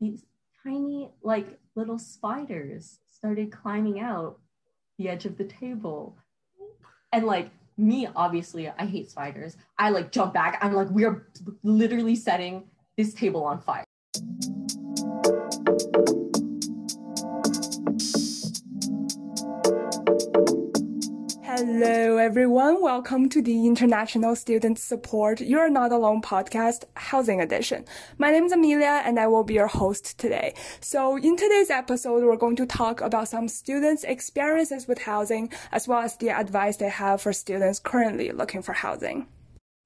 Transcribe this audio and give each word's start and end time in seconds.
these 0.00 0.24
tiny 0.62 1.10
like 1.22 1.58
little 1.74 1.98
spiders 1.98 2.98
started 3.10 3.52
climbing 3.52 4.00
out 4.00 4.38
the 4.98 5.08
edge 5.08 5.24
of 5.24 5.36
the 5.38 5.44
table. 5.44 6.16
And 7.12 7.24
like 7.24 7.50
me 7.76 8.08
obviously 8.16 8.68
i 8.68 8.84
hate 8.84 9.10
spiders. 9.10 9.56
I 9.78 9.90
like 9.90 10.12
jump 10.12 10.34
back. 10.34 10.58
I'm 10.62 10.72
like 10.72 10.90
we 10.90 11.04
are 11.04 11.28
literally 11.62 12.16
setting 12.16 12.64
this 12.96 13.14
table 13.14 13.44
on 13.44 13.60
fire 13.60 13.87
Hello, 21.80 22.16
everyone. 22.16 22.82
Welcome 22.82 23.28
to 23.28 23.40
the 23.40 23.64
International 23.68 24.34
Student 24.34 24.80
Support 24.80 25.40
You're 25.40 25.70
Not 25.70 25.92
Alone 25.92 26.20
podcast, 26.20 26.82
Housing 26.96 27.40
Edition. 27.40 27.84
My 28.18 28.32
name 28.32 28.46
is 28.46 28.50
Amelia 28.50 29.00
and 29.04 29.16
I 29.16 29.28
will 29.28 29.44
be 29.44 29.54
your 29.54 29.68
host 29.68 30.18
today. 30.18 30.54
So 30.80 31.16
in 31.18 31.36
today's 31.36 31.70
episode, 31.70 32.24
we're 32.24 32.34
going 32.34 32.56
to 32.56 32.66
talk 32.66 33.00
about 33.00 33.28
some 33.28 33.46
students' 33.46 34.02
experiences 34.02 34.88
with 34.88 34.98
housing 35.02 35.52
as 35.70 35.86
well 35.86 36.00
as 36.00 36.16
the 36.16 36.30
advice 36.30 36.78
they 36.78 36.88
have 36.88 37.22
for 37.22 37.32
students 37.32 37.78
currently 37.78 38.32
looking 38.32 38.60
for 38.60 38.72
housing. 38.72 39.28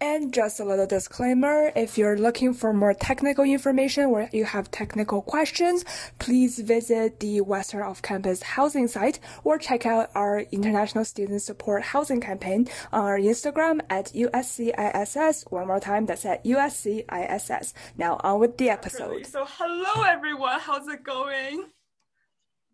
And 0.02 0.34
just 0.34 0.58
a 0.58 0.64
little 0.64 0.88
disclaimer, 0.88 1.70
if 1.76 1.96
you're 1.96 2.18
looking 2.18 2.54
for 2.54 2.72
more 2.72 2.92
technical 2.92 3.44
information 3.44 4.06
or 4.06 4.28
you 4.32 4.44
have 4.44 4.68
technical 4.72 5.22
questions, 5.22 5.84
please 6.18 6.58
visit 6.58 7.20
the 7.20 7.40
Western 7.40 7.82
Off-Campus 7.82 8.42
housing 8.42 8.88
site 8.88 9.20
or 9.44 9.58
check 9.58 9.86
out 9.86 10.10
our 10.16 10.40
International 10.50 11.04
Student 11.04 11.40
Support 11.40 11.84
Housing 11.84 12.20
Campaign 12.20 12.68
on 12.90 13.04
our 13.04 13.16
Instagram 13.16 13.80
at 13.90 14.06
USCISS. 14.06 15.48
One 15.52 15.68
more 15.68 15.78
time, 15.78 16.06
that's 16.06 16.26
at 16.26 16.44
USCISS. 16.44 17.72
Now 17.96 18.18
on 18.24 18.40
with 18.40 18.58
the 18.58 18.70
episode. 18.70 19.24
So 19.26 19.46
hello 19.48 20.02
everyone, 20.02 20.58
how's 20.58 20.88
it 20.88 21.04
going? 21.04 21.66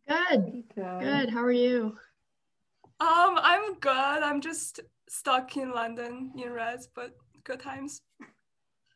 Good. 0.08 0.64
Good. 0.74 1.28
How 1.28 1.42
are 1.42 1.52
you? 1.52 1.98
Um, 3.00 3.37
I'm 3.68 3.74
good. 3.80 4.22
I'm 4.22 4.40
just 4.40 4.80
stuck 5.10 5.58
in 5.58 5.72
London 5.72 6.32
in 6.42 6.50
res, 6.50 6.88
but 6.94 7.14
good 7.44 7.60
times. 7.60 8.00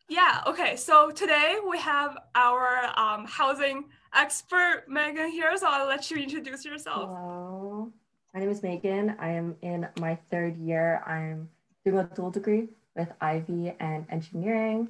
Yeah, 0.08 0.40
okay, 0.46 0.76
so 0.76 1.10
today 1.10 1.58
we 1.68 1.76
have 1.78 2.16
our 2.34 2.90
um, 2.98 3.26
housing 3.26 3.84
expert, 4.14 4.84
Megan, 4.88 5.30
here. 5.30 5.54
So 5.58 5.66
I'll 5.68 5.86
let 5.86 6.10
you 6.10 6.16
introduce 6.16 6.64
yourself. 6.64 7.10
Hello, 7.10 7.92
my 8.32 8.40
name 8.40 8.48
is 8.48 8.62
Megan. 8.62 9.14
I 9.18 9.32
am 9.32 9.56
in 9.60 9.86
my 10.00 10.16
third 10.30 10.56
year. 10.56 11.02
I'm 11.06 11.50
doing 11.84 11.98
a 11.98 12.04
dual 12.04 12.30
degree 12.30 12.68
with 12.96 13.12
Ivey 13.20 13.74
and 13.78 14.06
engineering. 14.08 14.88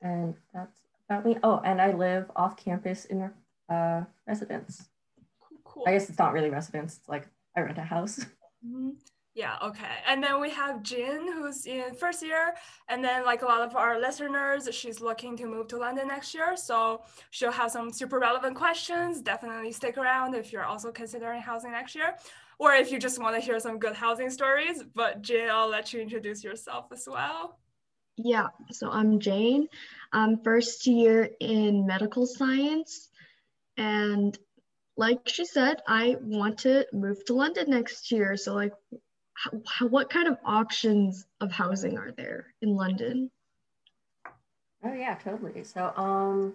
And 0.00 0.34
that's 0.54 0.80
about 1.06 1.26
me. 1.26 1.36
Oh, 1.42 1.60
and 1.66 1.82
I 1.82 1.92
live 1.92 2.30
off 2.34 2.56
campus 2.56 3.04
in 3.04 3.30
uh, 3.68 4.04
residence. 4.26 4.88
Cool, 5.38 5.58
cool. 5.64 5.84
I 5.86 5.92
guess 5.92 6.08
it's 6.08 6.18
not 6.18 6.32
really 6.32 6.48
residence, 6.48 6.96
it's 6.96 7.08
like 7.10 7.28
I 7.54 7.60
rent 7.60 7.76
a 7.76 7.82
house. 7.82 8.24
Mm-hmm. 8.66 8.90
Yeah, 9.38 9.54
okay. 9.62 9.98
And 10.04 10.20
then 10.20 10.40
we 10.40 10.50
have 10.50 10.82
Jin, 10.82 11.32
who's 11.32 11.64
in 11.64 11.94
first 11.94 12.24
year. 12.24 12.54
And 12.88 13.04
then, 13.04 13.24
like 13.24 13.42
a 13.42 13.44
lot 13.44 13.60
of 13.60 13.76
our 13.76 14.00
listeners, 14.00 14.68
she's 14.72 15.00
looking 15.00 15.36
to 15.36 15.46
move 15.46 15.68
to 15.68 15.76
London 15.76 16.08
next 16.08 16.34
year. 16.34 16.56
So 16.56 17.04
she'll 17.30 17.52
have 17.52 17.70
some 17.70 17.92
super 17.92 18.18
relevant 18.18 18.56
questions. 18.56 19.22
Definitely 19.22 19.70
stick 19.70 19.96
around 19.96 20.34
if 20.34 20.52
you're 20.52 20.64
also 20.64 20.90
considering 20.90 21.40
housing 21.40 21.70
next 21.70 21.94
year, 21.94 22.16
or 22.58 22.72
if 22.72 22.90
you 22.90 22.98
just 22.98 23.22
want 23.22 23.36
to 23.36 23.40
hear 23.40 23.60
some 23.60 23.78
good 23.78 23.94
housing 23.94 24.28
stories. 24.28 24.82
But 24.92 25.22
Jin, 25.22 25.50
I'll 25.50 25.68
let 25.68 25.92
you 25.92 26.00
introduce 26.00 26.42
yourself 26.42 26.86
as 26.90 27.06
well. 27.08 27.60
Yeah, 28.16 28.48
so 28.72 28.90
I'm 28.90 29.20
Jane. 29.20 29.68
I'm 30.12 30.42
first 30.42 30.84
year 30.88 31.30
in 31.38 31.86
medical 31.86 32.26
science. 32.26 33.08
And 33.76 34.36
like 34.96 35.20
she 35.28 35.44
said, 35.44 35.80
I 35.86 36.16
want 36.20 36.58
to 36.66 36.88
move 36.92 37.24
to 37.26 37.34
London 37.34 37.70
next 37.70 38.10
year. 38.10 38.36
So, 38.36 38.56
like, 38.56 38.72
how, 39.66 39.86
what 39.86 40.10
kind 40.10 40.28
of 40.28 40.38
options 40.44 41.26
of 41.40 41.52
housing 41.52 41.96
are 41.98 42.12
there 42.12 42.46
in 42.62 42.74
London? 42.74 43.30
Oh 44.84 44.92
yeah, 44.92 45.14
totally. 45.14 45.64
So 45.64 45.92
um, 45.96 46.54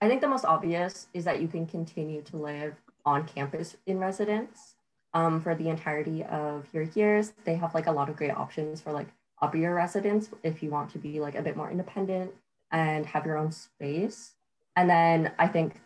I 0.00 0.08
think 0.08 0.20
the 0.20 0.28
most 0.28 0.44
obvious 0.44 1.08
is 1.14 1.24
that 1.24 1.40
you 1.40 1.48
can 1.48 1.66
continue 1.66 2.22
to 2.22 2.36
live 2.36 2.74
on 3.04 3.26
campus 3.26 3.76
in 3.86 3.98
residence 3.98 4.74
um, 5.14 5.40
for 5.40 5.54
the 5.54 5.68
entirety 5.68 6.24
of 6.24 6.66
your 6.72 6.84
years. 6.94 7.32
They 7.44 7.54
have 7.56 7.74
like 7.74 7.86
a 7.86 7.92
lot 7.92 8.08
of 8.08 8.16
great 8.16 8.36
options 8.36 8.80
for 8.80 8.92
like 8.92 9.08
up 9.42 9.54
your 9.54 9.74
residence 9.74 10.30
if 10.42 10.62
you 10.62 10.70
want 10.70 10.90
to 10.90 10.98
be 10.98 11.20
like 11.20 11.34
a 11.34 11.42
bit 11.42 11.56
more 11.56 11.70
independent 11.70 12.32
and 12.72 13.06
have 13.06 13.26
your 13.26 13.38
own 13.38 13.52
space. 13.52 14.32
And 14.76 14.88
then 14.88 15.32
I 15.38 15.48
think 15.48 15.80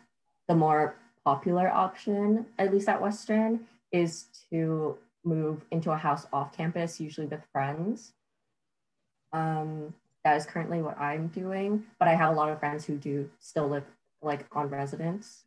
the 0.47 0.55
more 0.55 0.95
popular 1.23 1.69
option, 1.69 2.45
at 2.59 2.71
least 2.71 2.87
at 2.87 3.01
Western, 3.01 3.61
is 3.91 4.25
to 4.49 4.97
move 5.25 5.65
into 5.71 5.91
a 5.91 5.97
house 5.97 6.27
off 6.31 6.55
campus, 6.55 6.99
usually 6.99 7.27
with 7.27 7.41
friends. 7.51 8.13
Um, 9.33 9.93
that 10.23 10.37
is 10.37 10.45
currently 10.45 10.81
what 10.81 10.99
I'm 10.99 11.27
doing, 11.27 11.83
but 11.99 12.07
I 12.07 12.15
have 12.15 12.31
a 12.31 12.35
lot 12.35 12.49
of 12.49 12.59
friends 12.59 12.85
who 12.85 12.97
do 12.97 13.29
still 13.39 13.67
live 13.67 13.83
like 14.21 14.45
on 14.53 14.69
residence 14.69 15.43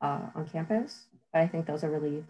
uh, 0.00 0.20
on 0.34 0.48
campus. 0.48 1.04
But 1.32 1.42
I 1.42 1.46
think 1.46 1.66
those 1.66 1.84
are 1.84 1.90
really 1.90 2.24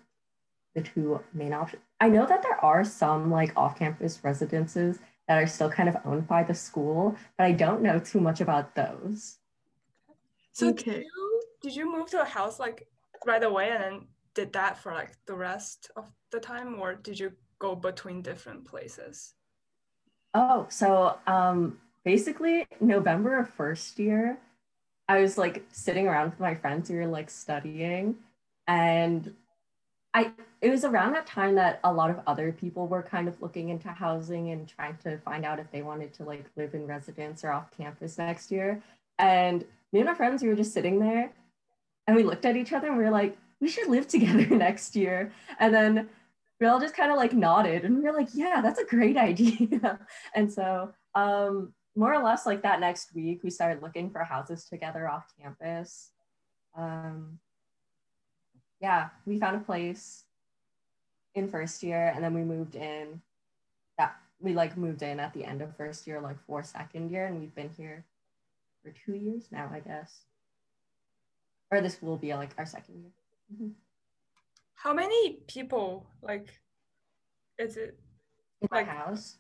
the 0.75 0.83
two 0.83 1.21
main 1.33 1.53
options. 1.53 1.83
I 2.01 2.09
know 2.09 2.27
that 2.27 2.43
there 2.43 2.63
are 2.65 2.85
some 2.85 3.31
like 3.31 3.53
off-campus 3.57 4.21
residences 4.23 4.99
that 5.29 5.39
are 5.39 5.47
still 5.47 5.71
kind 5.71 5.89
of 5.89 5.97
owned 6.05 6.27
by 6.27 6.43
the 6.43 6.55
school, 6.55 7.17
but 7.39 7.45
I 7.45 7.53
don't 7.53 7.81
know 7.81 7.99
too 7.99 8.21
much 8.21 8.41
about 8.41 8.75
those. 8.75 9.39
So 10.53 10.69
okay. 10.71 10.93
did 10.93 11.05
you 11.05 11.43
did 11.63 11.77
you 11.77 11.91
move 11.91 12.11
to 12.11 12.21
a 12.21 12.25
house 12.25 12.59
like 12.59 12.87
right 13.27 13.43
away 13.43 13.71
and 13.71 13.83
then 13.83 14.01
did 14.35 14.53
that 14.53 14.79
for 14.79 14.93
like 14.93 15.13
the 15.27 15.35
rest 15.35 15.91
of 15.97 16.11
the 16.31 16.41
time 16.41 16.81
or 16.81 16.95
did 16.95 17.19
you 17.19 17.33
go 17.59 17.75
between 17.75 18.23
different 18.23 18.65
places? 18.65 19.35
Oh, 20.35 20.67
so 20.69 21.19
um, 21.27 21.79
basically 22.05 22.67
November 22.81 23.39
of 23.39 23.49
first 23.49 23.99
year, 23.99 24.39
I 25.09 25.21
was 25.21 25.39
like 25.39 25.65
sitting 25.71 26.09
around 26.09 26.31
with 26.31 26.41
my 26.41 26.55
friends 26.55 26.89
who 26.89 26.97
were 26.97 27.07
like 27.07 27.31
studying 27.31 28.17
and 28.67 29.35
I 30.15 30.31
it 30.63 30.71
was 30.71 30.85
around 30.85 31.13
that 31.13 31.27
time 31.27 31.57
that 31.57 31.81
a 31.85 31.93
lot 31.93 32.09
of 32.09 32.21
other 32.27 32.51
people 32.53 32.87
were 32.87 33.03
kind 33.03 33.29
of 33.29 33.41
looking 33.43 33.69
into 33.69 33.89
housing 33.89 34.51
and 34.51 34.67
trying 34.67 34.97
to 34.99 35.19
find 35.19 35.45
out 35.45 35.59
if 35.59 35.71
they 35.71 35.83
wanted 35.83 36.15
to 36.15 36.25
like 36.25 36.47
live 36.57 36.75
in 36.75 36.87
residence 36.87 37.45
or 37.45 37.51
off 37.51 37.77
campus 37.77 38.17
next 38.17 38.51
year. 38.51 38.83
And 39.19 39.65
me 39.93 40.01
and 40.01 40.09
my 40.09 40.15
friends, 40.15 40.43
we 40.43 40.49
were 40.49 40.55
just 40.55 40.73
sitting 40.73 40.99
there 41.01 41.31
and 42.07 42.17
we 42.17 42.23
looked 42.23 42.47
at 42.47 42.57
each 42.57 42.73
other 42.73 42.87
and 42.87 42.97
we 42.97 43.05
were 43.05 43.11
like, 43.11 43.37
we 43.61 43.69
should 43.69 43.89
live 43.89 44.07
together 44.07 44.47
next 44.57 44.97
year. 44.97 45.33
And 45.59 45.75
then 45.75 46.09
we 46.61 46.67
all 46.67 46.81
just 46.81 46.97
kind 46.97 47.11
of 47.11 47.17
like 47.17 47.33
nodded 47.33 47.85
and 47.85 47.97
we 47.97 48.05
were 48.05 48.17
like, 48.17 48.29
yeah, 48.35 48.61
that's 48.63 48.81
a 48.81 48.85
great 48.85 49.17
idea. 49.31 49.99
and 50.35 50.53
so 50.53 50.93
um, 51.15 51.73
more 51.97 52.13
or 52.13 52.23
less 52.23 52.47
like 52.47 52.63
that 52.63 52.81
next 52.81 53.15
week, 53.15 53.41
we 53.43 53.51
started 53.51 53.83
looking 53.83 54.11
for 54.11 54.25
houses 54.25 54.65
together 54.65 55.09
off 55.09 55.33
campus. 55.41 56.11
Um, 56.77 57.39
yeah, 58.81 59.09
we 59.27 59.39
found 59.39 59.57
a 59.57 59.61
place 59.61 60.25
in 61.35 61.49
first 61.49 61.83
year 61.83 62.13
and 62.15 62.23
then 62.23 62.35
we 62.35 62.43
moved 62.43 62.77
in 62.77 63.21
that 63.99 64.17
we 64.41 64.53
like 64.53 64.77
moved 64.77 65.03
in 65.03 65.21
at 65.21 65.33
the 65.33 65.45
end 65.45 65.63
of 65.63 65.77
first 65.77 66.07
year, 66.07 66.21
like 66.21 66.37
for 66.47 66.63
second 66.63 67.11
year, 67.11 67.27
and 67.27 67.41
we've 67.41 67.55
been 67.55 67.71
here 67.77 68.05
for 68.83 68.93
two 68.93 69.15
years 69.15 69.49
now, 69.51 69.71
I 69.73 69.81
guess. 69.81 70.21
Or 71.71 71.81
this 71.81 72.03
will 72.03 72.19
be 72.19 72.35
like 72.35 72.51
our 72.59 72.67
second 72.67 73.01
year. 73.01 73.13
Mm-hmm. 73.53 73.69
How 74.75 74.93
many 74.93 75.39
people 75.47 76.07
like 76.23 76.49
is 77.59 77.77
it 77.77 77.99
in 78.61 78.69
like, 78.71 78.87
my 78.87 78.93
house? 78.93 79.37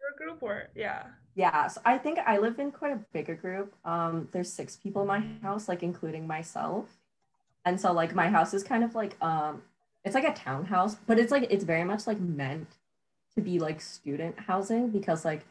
Your 0.00 0.16
group 0.16 0.42
or 0.42 0.68
yeah. 0.74 1.04
Yeah, 1.34 1.68
so 1.68 1.80
I 1.84 1.98
think 1.98 2.18
I 2.18 2.38
live 2.38 2.58
in 2.58 2.72
quite 2.72 2.92
a 2.92 3.00
bigger 3.12 3.34
group. 3.34 3.74
Um, 3.84 4.28
there's 4.32 4.52
six 4.52 4.76
people 4.76 5.02
in 5.02 5.08
my 5.08 5.22
house, 5.42 5.68
like 5.68 5.82
including 5.82 6.26
myself. 6.26 6.86
And 7.64 7.80
so 7.80 7.92
like 7.92 8.14
my 8.14 8.28
house 8.28 8.52
is 8.54 8.64
kind 8.64 8.82
of 8.82 8.94
like 8.94 9.16
um 9.22 9.62
it's 10.04 10.14
like 10.14 10.24
a 10.24 10.32
townhouse, 10.32 10.96
but 11.06 11.18
it's 11.18 11.30
like 11.30 11.46
it's 11.50 11.64
very 11.64 11.84
much 11.84 12.06
like 12.06 12.20
meant 12.20 12.68
to 13.34 13.40
be 13.40 13.58
like 13.58 13.80
student 13.80 14.38
housing 14.38 14.88
because 14.88 15.24
like 15.24 15.44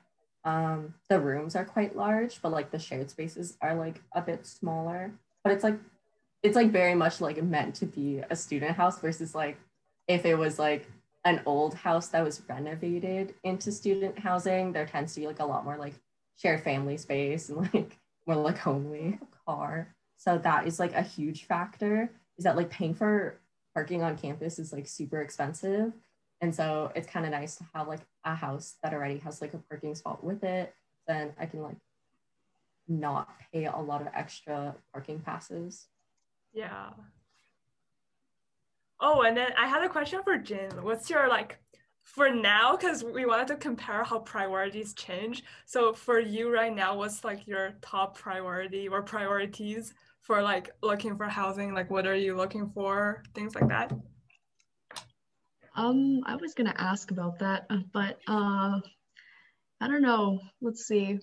um 0.43 0.93
the 1.07 1.19
rooms 1.19 1.55
are 1.55 1.65
quite 1.65 1.95
large, 1.95 2.41
but 2.41 2.51
like 2.51 2.71
the 2.71 2.79
shared 2.79 3.09
spaces 3.09 3.57
are 3.61 3.75
like 3.75 4.01
a 4.13 4.21
bit 4.21 4.45
smaller. 4.45 5.11
But 5.43 5.53
it's 5.53 5.63
like 5.63 5.79
it's 6.43 6.55
like 6.55 6.71
very 6.71 6.95
much 6.95 7.21
like 7.21 7.41
meant 7.43 7.75
to 7.75 7.85
be 7.85 8.21
a 8.29 8.35
student 8.35 8.75
house 8.75 8.99
versus 8.99 9.35
like 9.35 9.57
if 10.07 10.25
it 10.25 10.35
was 10.35 10.57
like 10.57 10.87
an 11.25 11.41
old 11.45 11.73
house 11.73 12.07
that 12.09 12.23
was 12.23 12.41
renovated 12.47 13.33
into 13.43 13.71
student 13.71 14.17
housing, 14.17 14.71
there 14.71 14.85
tends 14.85 15.13
to 15.13 15.19
be 15.19 15.27
like 15.27 15.39
a 15.39 15.45
lot 15.45 15.65
more 15.65 15.77
like 15.77 15.93
shared 16.37 16.63
family 16.63 16.97
space 16.97 17.49
and 17.49 17.73
like 17.73 17.97
more 18.25 18.37
like 18.37 18.57
homely 18.57 19.19
car. 19.45 19.93
So 20.17 20.37
that 20.37 20.67
is 20.67 20.79
like 20.79 20.93
a 20.93 21.01
huge 21.01 21.45
factor 21.45 22.09
is 22.37 22.45
that 22.45 22.55
like 22.55 22.69
paying 22.69 22.95
for 22.95 23.39
parking 23.73 24.01
on 24.01 24.17
campus 24.17 24.59
is 24.59 24.71
like 24.71 24.87
super 24.87 25.21
expensive. 25.21 25.93
And 26.41 26.55
so 26.55 26.91
it's 26.95 27.07
kind 27.07 27.25
of 27.25 27.31
nice 27.31 27.57
to 27.57 27.65
have 27.73 27.87
like 27.87 27.99
a 28.23 28.33
house 28.33 28.75
that 28.81 28.93
already 28.93 29.17
has 29.19 29.41
like 29.41 29.53
a 29.53 29.57
parking 29.57 29.93
spot 29.93 30.23
with 30.23 30.43
it. 30.43 30.73
Then 31.07 31.33
I 31.37 31.45
can 31.45 31.61
like 31.61 31.77
not 32.87 33.29
pay 33.51 33.65
a 33.65 33.77
lot 33.77 34.01
of 34.01 34.07
extra 34.13 34.75
parking 34.93 35.19
passes. 35.19 35.87
Yeah. 36.53 36.89
Oh, 38.99 39.21
and 39.21 39.35
then 39.35 39.51
I 39.57 39.67
had 39.67 39.83
a 39.83 39.89
question 39.89 40.21
for 40.23 40.37
Jin. 40.37 40.71
What's 40.83 41.09
your 41.09 41.29
like 41.29 41.57
for 42.03 42.29
now? 42.29 42.75
Because 42.75 43.03
we 43.03 43.25
wanted 43.25 43.47
to 43.47 43.55
compare 43.55 44.03
how 44.03 44.19
priorities 44.19 44.93
change. 44.93 45.43
So 45.65 45.93
for 45.93 46.19
you 46.19 46.53
right 46.53 46.75
now, 46.75 46.97
what's 46.97 47.23
like 47.23 47.47
your 47.47 47.73
top 47.81 48.17
priority 48.17 48.87
or 48.87 49.01
priorities 49.01 49.93
for 50.21 50.41
like 50.41 50.69
looking 50.81 51.15
for 51.15 51.25
housing? 51.25 51.73
Like 51.73 51.89
what 51.89 52.07
are 52.07 52.15
you 52.15 52.35
looking 52.35 52.69
for? 52.73 53.23
Things 53.33 53.55
like 53.55 53.69
that. 53.69 53.93
Um, 55.75 56.21
I 56.25 56.35
was 56.35 56.53
gonna 56.53 56.75
ask 56.77 57.11
about 57.11 57.39
that, 57.39 57.65
uh, 57.69 57.77
but 57.93 58.19
uh, 58.27 58.81
I 59.79 59.87
don't 59.87 60.01
know. 60.01 60.41
Let's 60.61 60.85
see. 60.85 61.19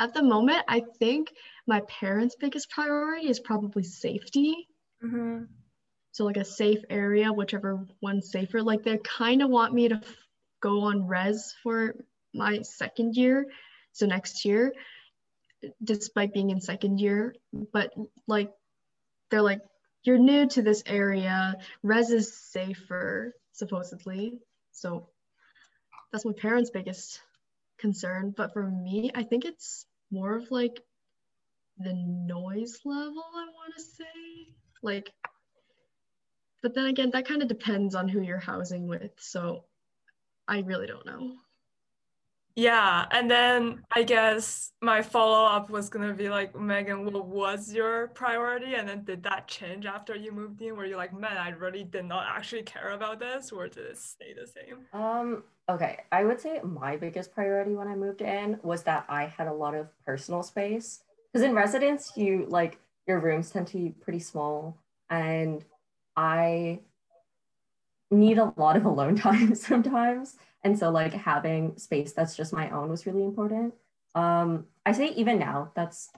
At 0.00 0.14
the 0.14 0.22
moment, 0.22 0.64
I 0.68 0.82
think 0.98 1.32
my 1.66 1.80
parents' 1.82 2.36
biggest 2.38 2.70
priority 2.70 3.28
is 3.28 3.40
probably 3.40 3.82
safety. 3.82 4.68
Mm-hmm. 5.04 5.44
So 6.12 6.24
like 6.24 6.36
a 6.36 6.44
safe 6.44 6.80
area, 6.90 7.32
whichever 7.32 7.86
one's 8.02 8.30
safer. 8.30 8.62
Like 8.62 8.82
they 8.82 8.98
kind 8.98 9.42
of 9.42 9.50
want 9.50 9.74
me 9.74 9.88
to 9.88 9.96
f- 9.96 10.16
go 10.60 10.80
on 10.82 11.06
res 11.06 11.54
for 11.62 11.94
my 12.34 12.62
second 12.62 13.16
year, 13.16 13.46
so 13.92 14.06
next 14.06 14.44
year, 14.44 14.72
despite 15.82 16.34
being 16.34 16.50
in 16.50 16.60
second 16.60 16.98
year. 16.98 17.34
But 17.72 17.92
like 18.26 18.50
they're 19.30 19.42
like, 19.42 19.60
you're 20.02 20.18
new 20.18 20.48
to 20.48 20.62
this 20.62 20.82
area. 20.86 21.56
Res 21.82 22.10
is 22.10 22.34
safer, 22.34 23.34
supposedly. 23.52 24.38
So 24.72 25.08
that's 26.10 26.24
my 26.24 26.32
parents' 26.32 26.70
biggest 26.70 27.20
concern. 27.78 28.34
But 28.36 28.52
for 28.52 28.68
me, 28.68 29.10
I 29.14 29.22
think 29.22 29.44
it's 29.44 29.86
more 30.10 30.36
of 30.36 30.50
like 30.50 30.80
the 31.80 31.94
noise 31.94 32.78
level, 32.84 33.24
I 33.34 33.46
want 33.46 33.74
to 33.76 33.82
say. 33.82 34.54
Like, 34.82 35.10
but 36.62 36.74
then 36.74 36.86
again, 36.86 37.10
that 37.12 37.26
kind 37.26 37.42
of 37.42 37.48
depends 37.48 37.94
on 37.94 38.08
who 38.08 38.20
you're 38.20 38.38
housing 38.38 38.86
with. 38.86 39.12
So 39.18 39.64
I 40.46 40.60
really 40.60 40.86
don't 40.86 41.06
know. 41.06 41.32
Yeah, 42.56 43.06
and 43.12 43.30
then 43.30 43.84
I 43.92 44.02
guess 44.02 44.72
my 44.82 45.02
follow 45.02 45.46
up 45.46 45.70
was 45.70 45.88
gonna 45.88 46.12
be 46.12 46.28
like, 46.28 46.58
Megan, 46.58 47.04
what 47.04 47.26
was 47.26 47.72
your 47.72 48.08
priority? 48.08 48.74
And 48.74 48.88
then 48.88 49.04
did 49.04 49.22
that 49.22 49.46
change 49.46 49.86
after 49.86 50.16
you 50.16 50.32
moved 50.32 50.60
in? 50.60 50.76
Were 50.76 50.84
you 50.84 50.96
like, 50.96 51.18
man, 51.18 51.36
I 51.36 51.50
really 51.50 51.84
did 51.84 52.06
not 52.06 52.26
actually 52.28 52.64
care 52.64 52.90
about 52.90 53.20
this, 53.20 53.52
or 53.52 53.68
did 53.68 53.86
it 53.86 53.98
stay 53.98 54.34
the 54.34 54.46
same? 54.46 54.84
Um, 54.92 55.44
okay, 55.68 56.00
I 56.10 56.24
would 56.24 56.40
say 56.40 56.60
my 56.62 56.96
biggest 56.96 57.32
priority 57.32 57.74
when 57.74 57.86
I 57.86 57.94
moved 57.94 58.20
in 58.20 58.58
was 58.62 58.82
that 58.82 59.06
I 59.08 59.26
had 59.26 59.46
a 59.46 59.54
lot 59.54 59.74
of 59.74 59.88
personal 60.04 60.42
space. 60.42 61.04
Because 61.32 61.44
in 61.44 61.54
residence, 61.54 62.12
you 62.16 62.46
like 62.48 62.78
your 63.06 63.20
rooms 63.20 63.50
tend 63.50 63.66
to 63.68 63.76
be 63.76 63.90
pretty 63.90 64.18
small, 64.18 64.78
and 65.08 65.64
I 66.16 66.80
need 68.10 68.38
a 68.38 68.52
lot 68.56 68.76
of 68.76 68.84
alone 68.92 69.16
time 69.16 69.54
sometimes. 69.54 70.36
And 70.62 70.78
so 70.78 70.90
like 70.90 71.14
having 71.14 71.76
space 71.78 72.12
that's 72.12 72.36
just 72.36 72.52
my 72.52 72.70
own 72.70 72.90
was 72.90 73.06
really 73.06 73.24
important. 73.24 73.74
Um, 74.14 74.66
I 74.84 74.92
say 74.92 75.08
even 75.10 75.38
now 75.38 75.72
that's 75.74 76.10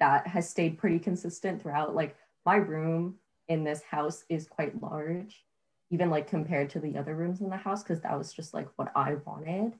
that 0.00 0.26
has 0.26 0.48
stayed 0.48 0.78
pretty 0.78 0.98
consistent 0.98 1.62
throughout. 1.62 1.94
Like 1.94 2.16
my 2.44 2.56
room 2.56 3.16
in 3.48 3.62
this 3.64 3.82
house 3.82 4.24
is 4.28 4.48
quite 4.48 4.80
large, 4.82 5.44
even 5.90 6.10
like 6.10 6.26
compared 6.26 6.70
to 6.70 6.80
the 6.80 6.96
other 6.96 7.14
rooms 7.14 7.40
in 7.40 7.50
the 7.50 7.56
house, 7.56 7.82
because 7.82 8.00
that 8.00 8.16
was 8.18 8.32
just 8.32 8.54
like 8.54 8.68
what 8.76 8.90
I 8.96 9.16
wanted. 9.26 9.74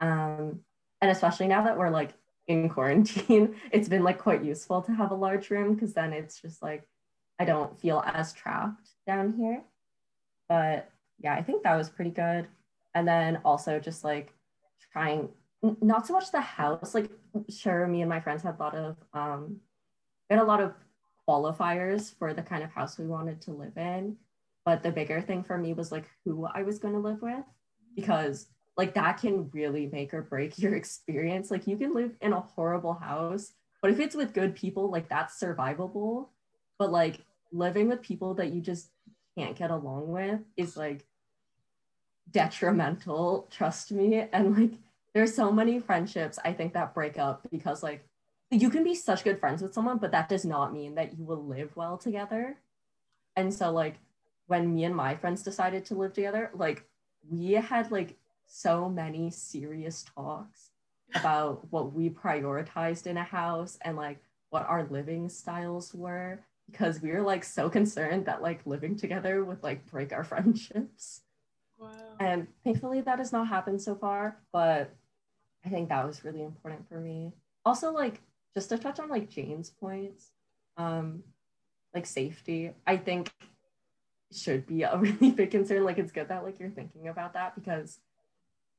Um, 0.00 0.60
and 1.00 1.10
especially 1.10 1.46
now 1.46 1.64
that 1.64 1.78
we're 1.78 1.90
like 1.90 2.14
in 2.46 2.68
quarantine, 2.68 3.56
it's 3.72 3.88
been 3.88 4.04
like 4.04 4.18
quite 4.18 4.44
useful 4.44 4.82
to 4.82 4.92
have 4.92 5.10
a 5.10 5.16
large 5.16 5.50
room 5.50 5.74
because 5.74 5.94
then 5.94 6.12
it's 6.12 6.40
just 6.40 6.62
like 6.62 6.86
I 7.38 7.44
don't 7.44 7.78
feel 7.80 8.02
as 8.06 8.32
trapped 8.32 8.90
down 9.06 9.34
here. 9.36 9.62
But 10.48 10.90
yeah, 11.18 11.34
I 11.34 11.42
think 11.42 11.62
that 11.62 11.76
was 11.76 11.88
pretty 11.88 12.10
good. 12.10 12.46
And 12.94 13.08
then 13.08 13.40
also 13.44 13.80
just 13.80 14.04
like 14.04 14.32
trying 14.92 15.28
not 15.80 16.06
so 16.06 16.12
much 16.12 16.30
the 16.30 16.40
house, 16.40 16.94
like 16.94 17.10
sure, 17.48 17.86
me 17.86 18.02
and 18.02 18.08
my 18.08 18.20
friends 18.20 18.42
had 18.42 18.56
a 18.58 18.62
lot 18.62 18.74
of 18.74 18.96
um 19.12 19.60
we 20.28 20.36
had 20.36 20.42
a 20.42 20.46
lot 20.46 20.60
of 20.60 20.74
qualifiers 21.28 22.16
for 22.18 22.34
the 22.34 22.42
kind 22.42 22.62
of 22.62 22.70
house 22.70 22.98
we 22.98 23.06
wanted 23.06 23.40
to 23.42 23.52
live 23.52 23.76
in. 23.76 24.16
But 24.64 24.82
the 24.82 24.92
bigger 24.92 25.20
thing 25.20 25.42
for 25.42 25.58
me 25.58 25.72
was 25.74 25.92
like 25.92 26.08
who 26.24 26.46
I 26.46 26.62
was 26.62 26.78
going 26.78 26.94
to 26.94 27.00
live 27.00 27.20
with 27.20 27.44
because 27.94 28.46
like 28.76 28.94
that 28.94 29.18
can 29.20 29.50
really 29.52 29.86
make 29.86 30.12
or 30.12 30.22
break 30.22 30.58
your 30.58 30.74
experience. 30.76 31.50
Like 31.50 31.66
you 31.66 31.76
can 31.76 31.94
live 31.94 32.12
in 32.20 32.32
a 32.32 32.40
horrible 32.40 32.94
house, 32.94 33.52
but 33.82 33.90
if 33.90 34.00
it's 34.00 34.16
with 34.16 34.34
good 34.34 34.54
people, 34.54 34.90
like 34.90 35.08
that's 35.08 35.40
survivable. 35.40 36.28
But 36.78 36.90
like 36.90 37.20
living 37.52 37.88
with 37.88 38.02
people 38.02 38.34
that 38.34 38.52
you 38.52 38.60
just 38.60 38.88
can't 39.36 39.56
get 39.56 39.70
along 39.70 40.08
with 40.08 40.40
is 40.56 40.76
like 40.76 41.06
detrimental, 42.30 43.48
trust 43.50 43.92
me. 43.92 44.26
And 44.32 44.58
like 44.58 44.78
there's 45.12 45.34
so 45.34 45.52
many 45.52 45.78
friendships 45.78 46.38
I 46.44 46.52
think 46.52 46.74
that 46.74 46.94
break 46.94 47.18
up 47.18 47.46
because 47.50 47.82
like 47.82 48.04
you 48.50 48.70
can 48.70 48.84
be 48.84 48.94
such 48.94 49.24
good 49.24 49.38
friends 49.38 49.62
with 49.62 49.74
someone, 49.74 49.98
but 49.98 50.12
that 50.12 50.28
does 50.28 50.44
not 50.44 50.72
mean 50.72 50.96
that 50.96 51.16
you 51.18 51.24
will 51.24 51.44
live 51.44 51.76
well 51.76 51.96
together. 51.96 52.56
And 53.36 53.52
so 53.52 53.70
like 53.70 53.96
when 54.46 54.74
me 54.74 54.84
and 54.84 54.94
my 54.94 55.14
friends 55.14 55.42
decided 55.42 55.84
to 55.86 55.94
live 55.94 56.12
together, 56.12 56.50
like 56.54 56.84
we 57.28 57.52
had 57.52 57.90
like 57.90 58.16
so 58.46 58.88
many 58.88 59.30
serious 59.30 60.04
talks 60.14 60.70
about 61.14 61.70
what 61.70 61.92
we 61.92 62.10
prioritized 62.10 63.06
in 63.06 63.16
a 63.16 63.24
house 63.24 63.78
and 63.82 63.96
like 63.96 64.18
what 64.50 64.66
our 64.68 64.84
living 64.84 65.28
styles 65.28 65.94
were 65.94 66.40
because 66.70 67.02
we 67.02 67.12
were 67.12 67.22
like 67.22 67.44
so 67.44 67.68
concerned 67.68 68.26
that 68.26 68.42
like 68.42 68.60
living 68.64 68.96
together 68.96 69.44
would 69.44 69.62
like 69.62 69.86
break 69.86 70.12
our 70.12 70.24
friendships. 70.32 71.22
Wow. 71.78 71.90
And 72.20 72.46
thankfully 72.62 73.00
that 73.02 73.18
has 73.18 73.32
not 73.32 73.48
happened 73.48 73.82
so 73.82 73.94
far, 73.94 74.38
but 74.52 74.94
I 75.64 75.68
think 75.68 75.88
that 75.88 76.06
was 76.06 76.24
really 76.24 76.42
important 76.42 76.88
for 76.88 77.00
me. 77.00 77.32
Also 77.64 77.92
like 77.92 78.20
just 78.54 78.68
to 78.70 78.78
touch 78.78 79.00
on 79.00 79.08
like 79.08 79.30
Jane's 79.30 79.70
points, 79.70 80.30
um 80.76 81.22
like 81.94 82.06
safety, 82.06 82.72
I 82.86 82.96
think 82.96 83.30
should 84.32 84.66
be 84.66 84.82
a 84.82 84.96
really 84.98 85.30
big 85.30 85.50
concern. 85.50 85.84
Like 85.84 85.98
it's 85.98 86.12
good 86.12 86.28
that 86.28 86.44
like 86.44 86.58
you're 86.58 86.70
thinking 86.70 87.08
about 87.08 87.34
that 87.34 87.54
because 87.54 87.98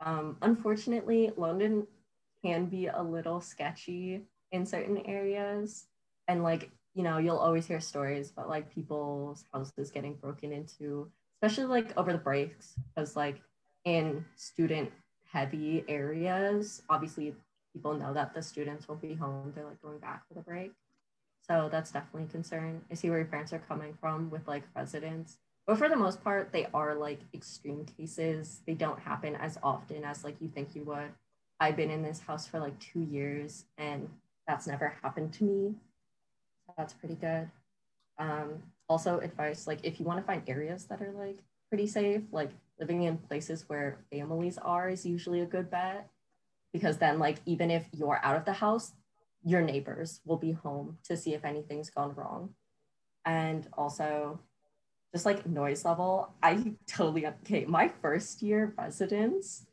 um 0.01 0.37
unfortunately 0.41 1.31
London 1.37 1.87
can 2.43 2.65
be 2.65 2.87
a 2.87 3.01
little 3.01 3.41
sketchy 3.41 4.21
in 4.51 4.65
certain 4.65 4.97
areas 5.05 5.87
and 6.27 6.43
like 6.43 6.71
you 6.95 7.03
know, 7.03 7.17
you'll 7.17 7.37
always 7.37 7.67
hear 7.67 7.81
stories 7.81 8.31
about 8.31 8.49
like 8.49 8.73
people's 8.73 9.43
houses 9.53 9.91
getting 9.91 10.15
broken 10.15 10.53
into, 10.53 11.11
especially 11.35 11.65
like 11.65 11.95
over 11.97 12.13
the 12.13 12.17
breaks, 12.17 12.75
because 12.87 13.17
like 13.17 13.41
in 13.83 14.25
student 14.37 14.89
heavy 15.29 15.83
areas, 15.89 16.81
obviously 16.89 17.35
people 17.73 17.93
know 17.93 18.13
that 18.13 18.33
the 18.33 18.41
students 18.41 18.87
will 18.87 18.95
be 18.95 19.13
home. 19.13 19.51
They're 19.53 19.65
like 19.65 19.81
going 19.81 19.99
back 19.99 20.25
for 20.27 20.33
the 20.35 20.41
break. 20.41 20.71
So 21.41 21.67
that's 21.69 21.91
definitely 21.91 22.23
a 22.23 22.31
concern. 22.31 22.81
I 22.89 22.93
see 22.95 23.09
where 23.09 23.19
your 23.19 23.27
parents 23.27 23.51
are 23.51 23.59
coming 23.59 23.93
from 23.99 24.29
with 24.29 24.47
like 24.47 24.63
residents. 24.73 25.37
But 25.67 25.77
for 25.77 25.89
the 25.89 25.95
most 25.95 26.23
part, 26.23 26.51
they 26.51 26.67
are 26.73 26.93
like 26.95 27.19
extreme 27.33 27.85
cases. 27.85 28.61
They 28.67 28.75
don't 28.75 28.99
happen 28.99 29.35
as 29.35 29.57
often 29.63 30.03
as 30.03 30.23
like 30.23 30.35
you 30.39 30.47
think 30.47 30.75
you 30.75 30.83
would. 30.83 31.11
I've 31.59 31.75
been 31.75 31.89
in 31.89 32.03
this 32.03 32.19
house 32.19 32.45
for 32.45 32.59
like 32.59 32.77
two 32.79 33.01
years 33.01 33.65
and 33.77 34.09
that's 34.47 34.67
never 34.67 34.95
happened 35.01 35.33
to 35.33 35.43
me 35.43 35.75
that's 36.77 36.93
pretty 36.93 37.15
good. 37.15 37.49
Um, 38.17 38.63
also 38.87 39.19
advice, 39.19 39.67
like 39.67 39.79
if 39.83 39.99
you 39.99 40.05
want 40.05 40.19
to 40.19 40.25
find 40.25 40.43
areas 40.47 40.85
that 40.85 41.01
are 41.01 41.11
like 41.11 41.39
pretty 41.69 41.87
safe, 41.87 42.21
like 42.31 42.51
living 42.79 43.03
in 43.03 43.17
places 43.17 43.65
where 43.67 43.99
families 44.11 44.57
are 44.57 44.89
is 44.89 45.05
usually 45.05 45.41
a 45.41 45.45
good 45.45 45.69
bet 45.71 46.09
because 46.73 46.97
then 46.97 47.19
like 47.19 47.37
even 47.45 47.71
if 47.71 47.87
you're 47.91 48.19
out 48.23 48.35
of 48.35 48.45
the 48.45 48.53
house, 48.53 48.93
your 49.43 49.61
neighbors 49.61 50.21
will 50.25 50.37
be 50.37 50.51
home 50.51 50.97
to 51.03 51.15
see 51.15 51.33
if 51.33 51.45
anything's 51.45 51.89
gone 51.89 52.13
wrong. 52.15 52.49
And 53.25 53.67
also 53.77 54.39
just 55.13 55.25
like 55.25 55.45
noise 55.45 55.85
level, 55.85 56.33
I 56.43 56.75
totally 56.87 57.25
okay. 57.27 57.65
My 57.65 57.91
first 58.01 58.41
year 58.41 58.73
residence, 58.77 59.65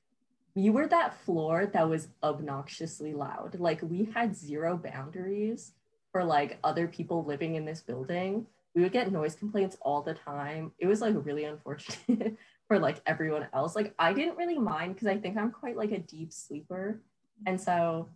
we 0.54 0.70
were 0.70 0.86
that 0.86 1.14
floor 1.24 1.66
that 1.66 1.88
was 1.88 2.08
obnoxiously 2.22 3.14
loud. 3.14 3.56
Like 3.58 3.80
we 3.82 4.10
had 4.14 4.36
zero 4.36 4.76
boundaries 4.76 5.72
for 6.12 6.24
like 6.24 6.58
other 6.62 6.86
people 6.86 7.24
living 7.24 7.54
in 7.54 7.64
this 7.64 7.80
building. 7.80 8.46
We 8.74 8.82
would 8.82 8.92
get 8.92 9.12
noise 9.12 9.34
complaints 9.34 9.76
all 9.80 10.02
the 10.02 10.14
time. 10.14 10.72
It 10.78 10.86
was 10.86 11.00
like 11.00 11.14
really 11.18 11.44
unfortunate 11.44 12.36
for 12.68 12.78
like 12.78 13.00
everyone 13.06 13.48
else. 13.52 13.74
Like 13.74 13.94
I 13.98 14.12
didn't 14.12 14.36
really 14.36 14.58
mind 14.58 14.94
because 14.94 15.08
I 15.08 15.18
think 15.18 15.36
I'm 15.36 15.50
quite 15.50 15.76
like 15.76 15.92
a 15.92 15.98
deep 15.98 16.32
sleeper. 16.32 17.00
And 17.46 17.60
so 17.60 18.10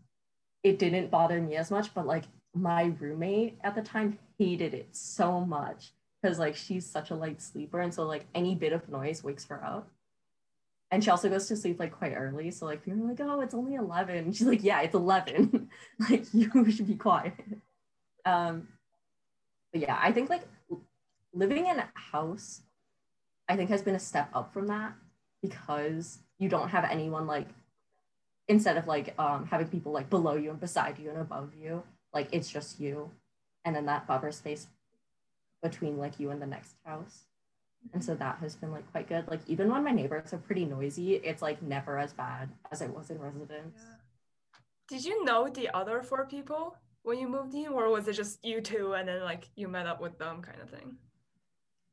it 0.63 0.79
didn't 0.79 1.11
bother 1.11 1.41
me 1.41 1.57
as 1.57 1.71
much, 1.71 1.93
but 1.95 2.07
like 2.07 2.25
my 2.55 2.95
roommate 2.99 3.59
at 3.63 3.75
the 3.75 3.83
time 3.83 4.19
hated 4.39 4.75
it 4.75 4.95
so 4.95 5.41
much 5.41 5.93
because 6.21 6.39
like 6.39 6.57
she's 6.57 6.87
such 6.87 7.11
a 7.11 7.15
light 7.15 7.41
sleeper 7.41 7.81
and 7.81 7.93
so 7.93 8.05
like 8.05 8.27
any 8.35 8.55
bit 8.55 8.73
of 8.73 8.89
noise 8.89 9.23
wakes 9.23 9.47
her 9.47 9.63
up. 9.65 9.89
And 10.91 11.03
she 11.03 11.11
also 11.11 11.29
goes 11.29 11.49
to 11.49 11.57
sleep 11.57 11.81
like 11.81 11.93
quite 11.93 12.15
early 12.15 12.51
so 12.51 12.67
like 12.67 12.85
people 12.85 13.05
are 13.05 13.09
like 13.09 13.21
oh 13.21 13.41
it's 13.41 13.55
only 13.55 13.75
11 13.75 14.33
she's 14.33 14.47
like 14.47 14.63
yeah 14.63 14.81
it's 14.83 14.95
11 14.95 15.69
like 16.09 16.25
you 16.33 16.71
should 16.71 16.87
be 16.87 16.95
quiet. 16.95 17.35
Um, 18.25 18.69
but 19.73 19.83
yeah, 19.83 19.99
I 20.01 20.13
think 20.13 20.31
like 20.31 20.43
living 21.33 21.67
in 21.67 21.79
a 21.79 21.89
house, 21.95 22.63
I 23.49 23.57
think 23.57 23.71
has 23.71 23.83
been 23.83 23.95
a 23.95 24.01
step 24.01 24.29
up 24.35 24.53
from 24.53 24.67
that 24.69 24.95
because 25.43 26.19
you 26.39 26.49
don't 26.49 26.71
have 26.71 26.85
anyone 26.85 27.27
like 27.27 27.49
instead 28.49 28.77
of 28.77 28.87
like 28.87 29.15
um 29.19 29.47
having 29.47 29.69
people 29.69 29.93
like 29.93 30.11
below 30.11 30.35
you 30.35 30.51
and 30.51 30.61
beside 30.61 30.99
you 30.99 31.11
and 31.11 31.19
above 31.19 31.53
you, 31.61 31.83
like 32.13 32.29
it's 32.33 32.51
just 32.51 32.81
you, 32.81 33.11
and 33.65 33.77
then 33.77 33.87
that 33.87 34.07
buffer 34.07 34.33
space 34.33 34.67
between 35.63 35.99
like 35.99 36.19
you 36.19 36.31
and 36.31 36.41
the 36.41 36.47
next 36.47 36.75
house. 36.85 37.25
And 37.93 38.05
so 38.05 38.15
that 38.15 38.39
has 38.39 38.57
been 38.57 38.73
like 38.73 38.91
quite 38.91 39.09
good. 39.09 39.29
Like 39.29 39.41
even 39.47 39.71
when 39.71 39.85
my 39.85 39.93
neighbors 39.93 40.33
are 40.33 40.39
pretty 40.39 40.65
noisy, 40.65 41.15
it's 41.17 41.43
like 41.43 41.63
never 41.63 41.99
as 41.99 42.13
bad 42.13 42.51
as 42.73 42.83
it 42.83 42.91
was 42.91 43.11
in 43.11 43.19
residence. 43.19 43.79
Yeah. 43.79 44.59
Did 44.89 45.05
you 45.05 45.25
know 45.25 45.49
the 45.49 45.75
other 45.75 46.03
four 46.03 46.27
people 46.27 46.77
when 47.03 47.19
you 47.19 47.29
moved 47.29 47.55
in, 47.55 47.69
or 47.69 47.89
was 47.89 48.09
it 48.09 48.15
just 48.15 48.45
you 48.45 48.61
two 48.61 48.95
and 48.95 49.09
then 49.09 49.23
like 49.23 49.49
you 49.55 49.69
met 49.69 49.87
up 49.87 50.01
with 50.01 50.19
them 50.19 50.43
kind 50.43 50.61
of 50.61 50.71
thing? 50.71 50.97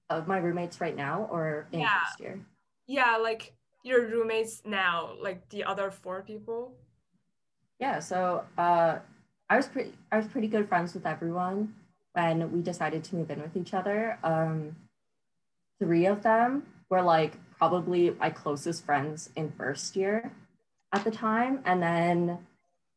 Of 0.09 0.27
my 0.27 0.37
roommates 0.37 0.81
right 0.81 0.95
now 0.95 1.27
or 1.31 1.67
in 1.71 1.81
yeah. 1.81 1.99
first 2.05 2.19
year? 2.19 2.39
Yeah, 2.87 3.17
like 3.17 3.53
your 3.83 4.07
roommates 4.07 4.61
now, 4.65 5.13
like 5.21 5.47
the 5.49 5.63
other 5.63 5.91
four 5.91 6.21
people. 6.23 6.75
Yeah, 7.79 7.99
so 7.99 8.43
uh 8.57 8.99
I 9.49 9.57
was 9.57 9.67
pretty 9.67 9.93
I 10.11 10.17
was 10.17 10.27
pretty 10.27 10.47
good 10.47 10.67
friends 10.67 10.93
with 10.93 11.05
everyone 11.05 11.73
when 12.13 12.51
we 12.51 12.61
decided 12.61 13.03
to 13.03 13.15
move 13.15 13.29
in 13.29 13.41
with 13.41 13.57
each 13.57 13.73
other. 13.73 14.17
Um 14.23 14.75
three 15.79 16.05
of 16.05 16.23
them 16.23 16.63
were 16.89 17.01
like 17.01 17.33
probably 17.57 18.11
my 18.11 18.29
closest 18.29 18.85
friends 18.85 19.29
in 19.35 19.51
first 19.51 19.95
year 19.95 20.31
at 20.93 21.03
the 21.03 21.11
time. 21.11 21.59
And 21.65 21.81
then 21.81 22.37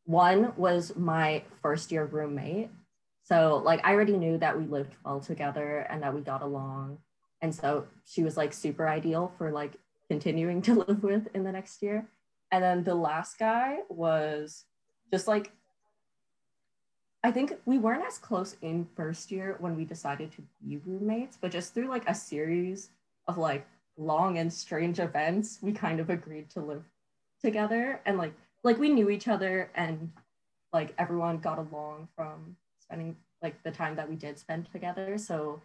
one 0.05 0.53
was 0.55 0.95
my 0.95 1.43
first 1.61 1.91
year 1.91 2.05
roommate. 2.05 2.69
So 3.23 3.61
like 3.63 3.85
I 3.85 3.93
already 3.93 4.15
knew 4.17 4.37
that 4.37 4.57
we 4.57 4.65
lived 4.65 4.95
well 5.03 5.19
together 5.19 5.79
and 5.89 6.01
that 6.03 6.13
we 6.13 6.21
got 6.21 6.41
along. 6.41 6.99
And 7.41 7.53
so 7.53 7.87
she 8.05 8.23
was 8.23 8.37
like 8.37 8.53
super 8.53 8.87
ideal 8.87 9.33
for 9.37 9.51
like 9.51 9.73
continuing 10.09 10.61
to 10.67 10.75
live 10.75 11.03
with 11.03 11.27
in 11.33 11.43
the 11.43 11.51
next 11.51 11.81
year. 11.81 12.07
And 12.51 12.63
then 12.63 12.83
the 12.83 12.95
last 12.95 13.37
guy 13.37 13.79
was 13.89 14.63
just 15.11 15.27
like 15.27 15.51
I 17.27 17.31
think 17.31 17.55
we 17.65 17.77
weren't 17.77 18.05
as 18.07 18.17
close 18.17 18.55
in 18.61 18.87
first 18.95 19.33
year 19.33 19.57
when 19.59 19.75
we 19.75 19.83
decided 19.83 20.31
to 20.31 20.43
be 20.65 20.77
roommates, 20.85 21.35
but 21.35 21.51
just 21.51 21.73
through 21.73 21.89
like 21.89 22.07
a 22.09 22.15
series 22.15 22.91
of 23.27 23.37
like 23.37 23.67
long 23.97 24.37
and 24.37 24.51
strange 24.51 25.01
events, 25.01 25.59
we 25.61 25.73
kind 25.73 25.99
of 25.99 26.09
agreed 26.09 26.49
to 26.51 26.61
live 26.61 26.85
together 27.41 27.99
and 28.05 28.17
like 28.17 28.33
like 28.63 28.77
we 28.77 28.87
knew 28.87 29.09
each 29.09 29.27
other 29.27 29.69
and 29.75 30.09
like 30.71 30.93
everyone 30.97 31.39
got 31.39 31.59
along 31.59 32.07
from 32.15 32.55
spending 32.79 33.13
like 33.43 33.61
the 33.61 33.71
time 33.71 33.97
that 33.97 34.09
we 34.09 34.15
did 34.15 34.39
spend 34.39 34.71
together. 34.71 35.17
So 35.17 35.61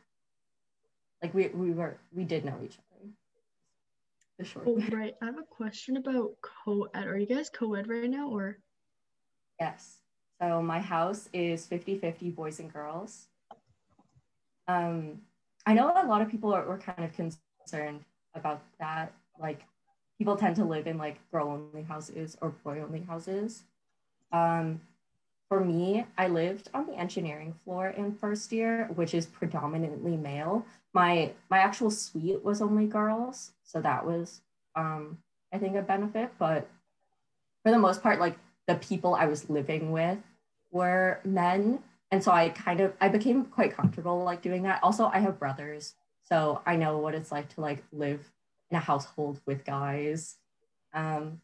like 1.23 1.33
we 1.33 1.47
we 1.55 1.71
were 1.71 1.97
we 2.13 2.25
did 2.25 2.45
know 2.45 2.59
each 2.65 2.77
other. 2.77 3.09
The 4.37 4.45
short 4.45 4.65
oh, 4.67 4.83
right. 4.91 5.15
I 5.23 5.27
have 5.27 5.39
a 5.39 5.45
question 5.45 5.97
about 5.97 6.33
co-ed. 6.43 7.07
Are 7.07 7.17
you 7.17 7.27
guys 7.27 7.49
co-ed 7.51 7.87
right 7.87 8.11
now 8.11 8.31
or? 8.31 8.59
Yes. 9.61 10.02
So 10.43 10.61
my 10.61 10.81
house 10.81 11.29
is 11.33 11.69
50-50 11.69 12.35
boys 12.35 12.59
and 12.59 12.73
girls. 12.73 13.29
Um, 14.67 15.21
I 15.67 15.75
know 15.75 15.93
a 15.95 16.05
lot 16.05 16.21
of 16.21 16.29
people 16.29 16.53
are, 16.53 16.65
were 16.65 16.79
kind 16.79 17.05
of 17.05 17.13
concerned 17.15 18.01
about 18.35 18.61
that. 18.81 19.13
Like 19.39 19.61
people 20.19 20.35
tend 20.35 20.57
to 20.57 20.65
live 20.65 20.89
in 20.89 20.99
like 20.99 21.19
girl 21.31 21.49
only 21.49 21.87
houses 21.87 22.37
or 22.41 22.49
boy 22.65 22.81
only 22.81 23.03
houses. 23.03 23.63
Um, 24.33 24.81
for 25.49 25.61
me, 25.61 26.07
I 26.19 26.27
lived 26.27 26.71
on 26.75 26.87
the 26.87 26.95
engineering 26.95 27.55
floor 27.63 27.91
in 27.91 28.13
first 28.13 28.51
year, 28.51 28.91
which 28.97 29.15
is 29.15 29.27
predominantly 29.27 30.17
male. 30.17 30.67
My 30.93 31.31
my 31.51 31.59
actual 31.59 31.91
suite 31.91 32.43
was 32.43 32.61
only 32.61 32.87
girls, 32.87 33.53
so 33.63 33.81
that 33.81 34.05
was 34.05 34.41
um, 34.75 35.19
I 35.53 35.59
think 35.59 35.77
a 35.77 35.83
benefit. 35.83 36.33
But 36.37 36.69
for 37.63 37.71
the 37.71 37.79
most 37.79 38.03
part, 38.03 38.19
like 38.19 38.37
the 38.67 38.75
people 38.77 39.15
I 39.15 39.27
was 39.27 39.49
living 39.49 39.93
with 39.93 40.19
were 40.73 41.21
men. 41.25 41.81
And 42.11 42.23
so 42.23 42.33
i 42.33 42.49
kind 42.51 42.81
of 42.81 42.93
i 43.01 43.09
became 43.09 43.45
quite 43.47 43.75
comfortable 43.75 44.23
like 44.25 44.43
doing 44.43 44.63
that. 44.65 44.81
Also 44.83 45.07
i 45.13 45.19
have 45.19 45.39
brothers 45.39 45.95
so 46.29 46.61
i 46.67 46.77
know 46.77 46.99
what 46.99 47.15
it's 47.15 47.33
like 47.33 47.49
to 47.55 47.61
like 47.61 47.85
live 47.93 48.31
in 48.71 48.77
a 48.77 48.81
household 48.81 49.41
with 49.47 49.65
guys. 49.65 50.37
Um 50.93 51.41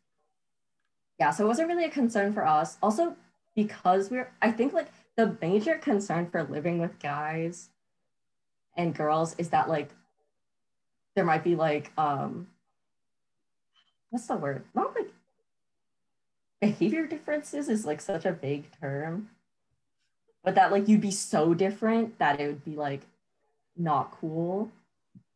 yeah 1.19 1.31
so 1.31 1.45
it 1.45 1.49
wasn't 1.49 1.69
really 1.69 1.85
a 1.85 1.91
concern 1.91 2.33
for 2.33 2.47
us. 2.47 2.77
Also 2.83 3.17
because 3.55 4.11
we're 4.11 4.31
i 4.43 4.51
think 4.51 4.73
like 4.73 4.89
the 5.17 5.37
major 5.41 5.77
concern 5.77 6.29
for 6.31 6.43
living 6.45 6.79
with 6.79 6.99
guys 7.01 7.71
and 8.77 8.95
girls 8.95 9.35
is 9.39 9.51
that 9.51 9.69
like 9.69 9.91
there 11.17 11.25
might 11.25 11.43
be 11.43 11.57
like 11.57 11.93
um 11.99 12.47
what's 14.11 14.27
the 14.27 14.37
word? 14.37 14.65
Not 14.75 14.95
like 14.95 15.11
behavior 16.61 17.07
differences 17.07 17.69
is 17.69 17.85
like 17.85 18.01
such 18.01 18.25
a 18.25 18.33
big 18.33 18.65
term 18.81 19.31
but 20.49 20.55
that 20.55 20.73
like 20.73 20.89
you'd 20.89 21.01
be 21.01 21.11
so 21.11 21.53
different 21.53 22.19
that 22.19 22.41
it 22.41 22.47
would 22.47 22.65
be 22.65 22.75
like 22.75 23.03
not 23.77 24.17
cool. 24.21 24.71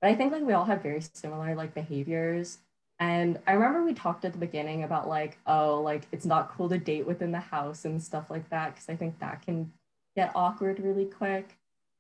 But 0.01 0.11
i 0.11 0.15
think 0.15 0.33
like 0.33 0.43
we 0.43 0.53
all 0.53 0.65
have 0.65 0.83
very 0.83 1.03
similar 1.13 1.55
like 1.55 1.75
behaviors. 1.75 2.59
And 2.99 3.39
i 3.47 3.53
remember 3.53 3.85
we 3.85 3.95
talked 3.95 4.25
at 4.25 4.33
the 4.33 4.39
beginning 4.39 4.85
about 4.85 5.09
like 5.09 5.37
oh 5.47 5.81
like 5.83 6.05
it's 6.13 6.25
not 6.25 6.53
cool 6.57 6.69
to 6.69 6.79
date 6.79 7.07
within 7.07 7.31
the 7.31 7.41
house 7.41 7.85
and 7.85 8.03
stuff 8.03 8.31
like 8.31 8.49
that 8.49 8.75
because 8.75 8.89
i 8.89 8.97
think 8.97 9.19
that 9.19 9.43
can 9.43 9.73
get 10.17 10.33
awkward 10.35 10.81
really 10.81 11.05
quick. 11.07 11.59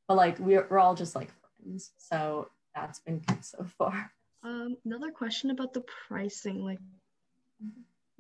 But 0.08 0.16
like 0.16 0.38
we're, 0.38 0.66
we're 0.70 0.78
all 0.78 0.94
just 0.94 1.14
like 1.14 1.28
friends 1.60 1.90
so 1.98 2.48
that's 2.74 3.00
been 3.00 3.18
good 3.18 3.44
so 3.44 3.66
far. 3.78 4.10
Um 4.42 4.76
another 4.86 5.10
question 5.10 5.50
about 5.50 5.74
the 5.74 5.84
pricing 6.08 6.64
like 6.64 6.78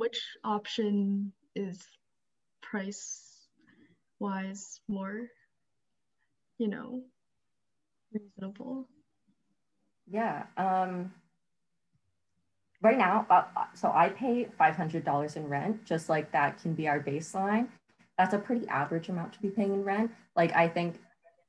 which 0.02 0.20
option 0.42 1.32
is 1.54 1.78
price 2.60 3.46
wise 4.18 4.80
more, 4.88 5.28
you 6.58 6.66
know, 6.66 7.02
reasonable? 8.12 8.88
Yeah. 10.10 10.46
Um, 10.56 11.14
right 12.82 12.98
now, 12.98 13.28
uh, 13.30 13.44
uh 13.56 13.66
so 13.74 13.92
I 13.94 14.08
pay 14.08 14.48
$500 14.58 15.36
in 15.36 15.48
rent, 15.48 15.84
just 15.84 16.08
like 16.08 16.32
that 16.32 16.60
can 16.60 16.74
be 16.74 16.88
our 16.88 16.98
baseline. 16.98 17.68
That's 18.18 18.34
a 18.34 18.40
pretty 18.40 18.66
average 18.66 19.08
amount 19.08 19.34
to 19.34 19.40
be 19.40 19.50
paying 19.50 19.72
in 19.72 19.84
rent. 19.84 20.10
Like, 20.34 20.52
I 20.56 20.66
think 20.66 20.98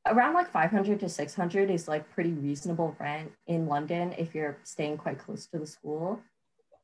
around 0.05 0.35
like 0.35 0.51
500 0.51 0.99
to 0.99 1.09
600 1.09 1.71
is 1.71 1.87
like 1.87 2.07
pretty 2.11 2.33
reasonable 2.33 2.95
rent 2.99 3.31
in 3.47 3.65
London 3.65 4.13
if 4.15 4.35
you're 4.35 4.59
staying 4.63 4.97
quite 4.97 5.17
close 5.17 5.47
to 5.47 5.57
the 5.57 5.65
school. 5.65 6.21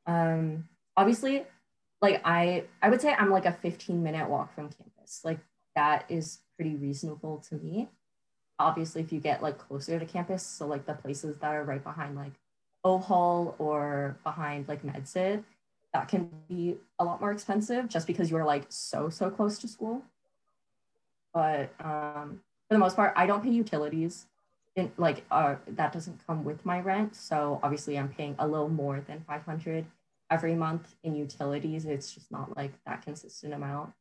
Um, 0.06 0.64
obviously, 0.96 1.46
like 2.02 2.20
I 2.24 2.64
I 2.82 2.90
would 2.90 3.00
say 3.00 3.12
I'm 3.12 3.30
like 3.30 3.46
a 3.46 3.52
15 3.52 4.02
minute 4.02 4.28
walk 4.28 4.54
from 4.54 4.70
campus. 4.70 5.20
Like 5.24 5.38
that 5.76 6.04
is 6.08 6.40
pretty 6.56 6.76
reasonable 6.76 7.38
to 7.48 7.56
me. 7.56 7.88
Obviously, 8.58 9.02
if 9.02 9.12
you 9.12 9.20
get 9.20 9.42
like 9.42 9.58
closer 9.58 9.98
to 9.98 10.06
campus, 10.06 10.42
so 10.42 10.66
like 10.66 10.86
the 10.86 10.94
places 10.94 11.38
that 11.38 11.54
are 11.54 11.64
right 11.64 11.82
behind 11.82 12.16
like 12.16 12.32
O 12.84 12.98
Hall 12.98 13.54
or 13.58 14.18
behind 14.24 14.68
like 14.68 14.82
MedSyd, 14.82 15.44
that 15.92 16.08
can 16.08 16.30
be 16.48 16.76
a 16.98 17.04
lot 17.04 17.20
more 17.20 17.32
expensive 17.32 17.88
just 17.88 18.06
because 18.06 18.30
you're 18.30 18.44
like 18.44 18.66
so 18.68 19.08
so 19.10 19.30
close 19.30 19.58
to 19.58 19.68
school. 19.68 20.02
But 21.32 21.72
um, 21.80 22.40
for 22.68 22.74
the 22.74 22.78
most 22.78 22.96
part, 22.96 23.12
I 23.16 23.26
don't 23.26 23.42
pay 23.42 23.50
utilities. 23.50 24.26
In, 24.76 24.92
like 24.96 25.24
uh, 25.30 25.56
that 25.66 25.92
doesn't 25.92 26.24
come 26.26 26.44
with 26.44 26.64
my 26.64 26.80
rent, 26.80 27.16
so 27.16 27.58
obviously 27.62 27.98
I'm 27.98 28.08
paying 28.08 28.36
a 28.38 28.46
little 28.46 28.68
more 28.68 29.00
than 29.00 29.24
500 29.26 29.84
every 30.30 30.54
month 30.54 30.94
in 31.02 31.14
utilities. 31.14 31.84
It's 31.84 32.12
just 32.12 32.30
not 32.30 32.56
like 32.56 32.72
that 32.86 33.02
consistent 33.02 33.52
amount. 33.52 33.92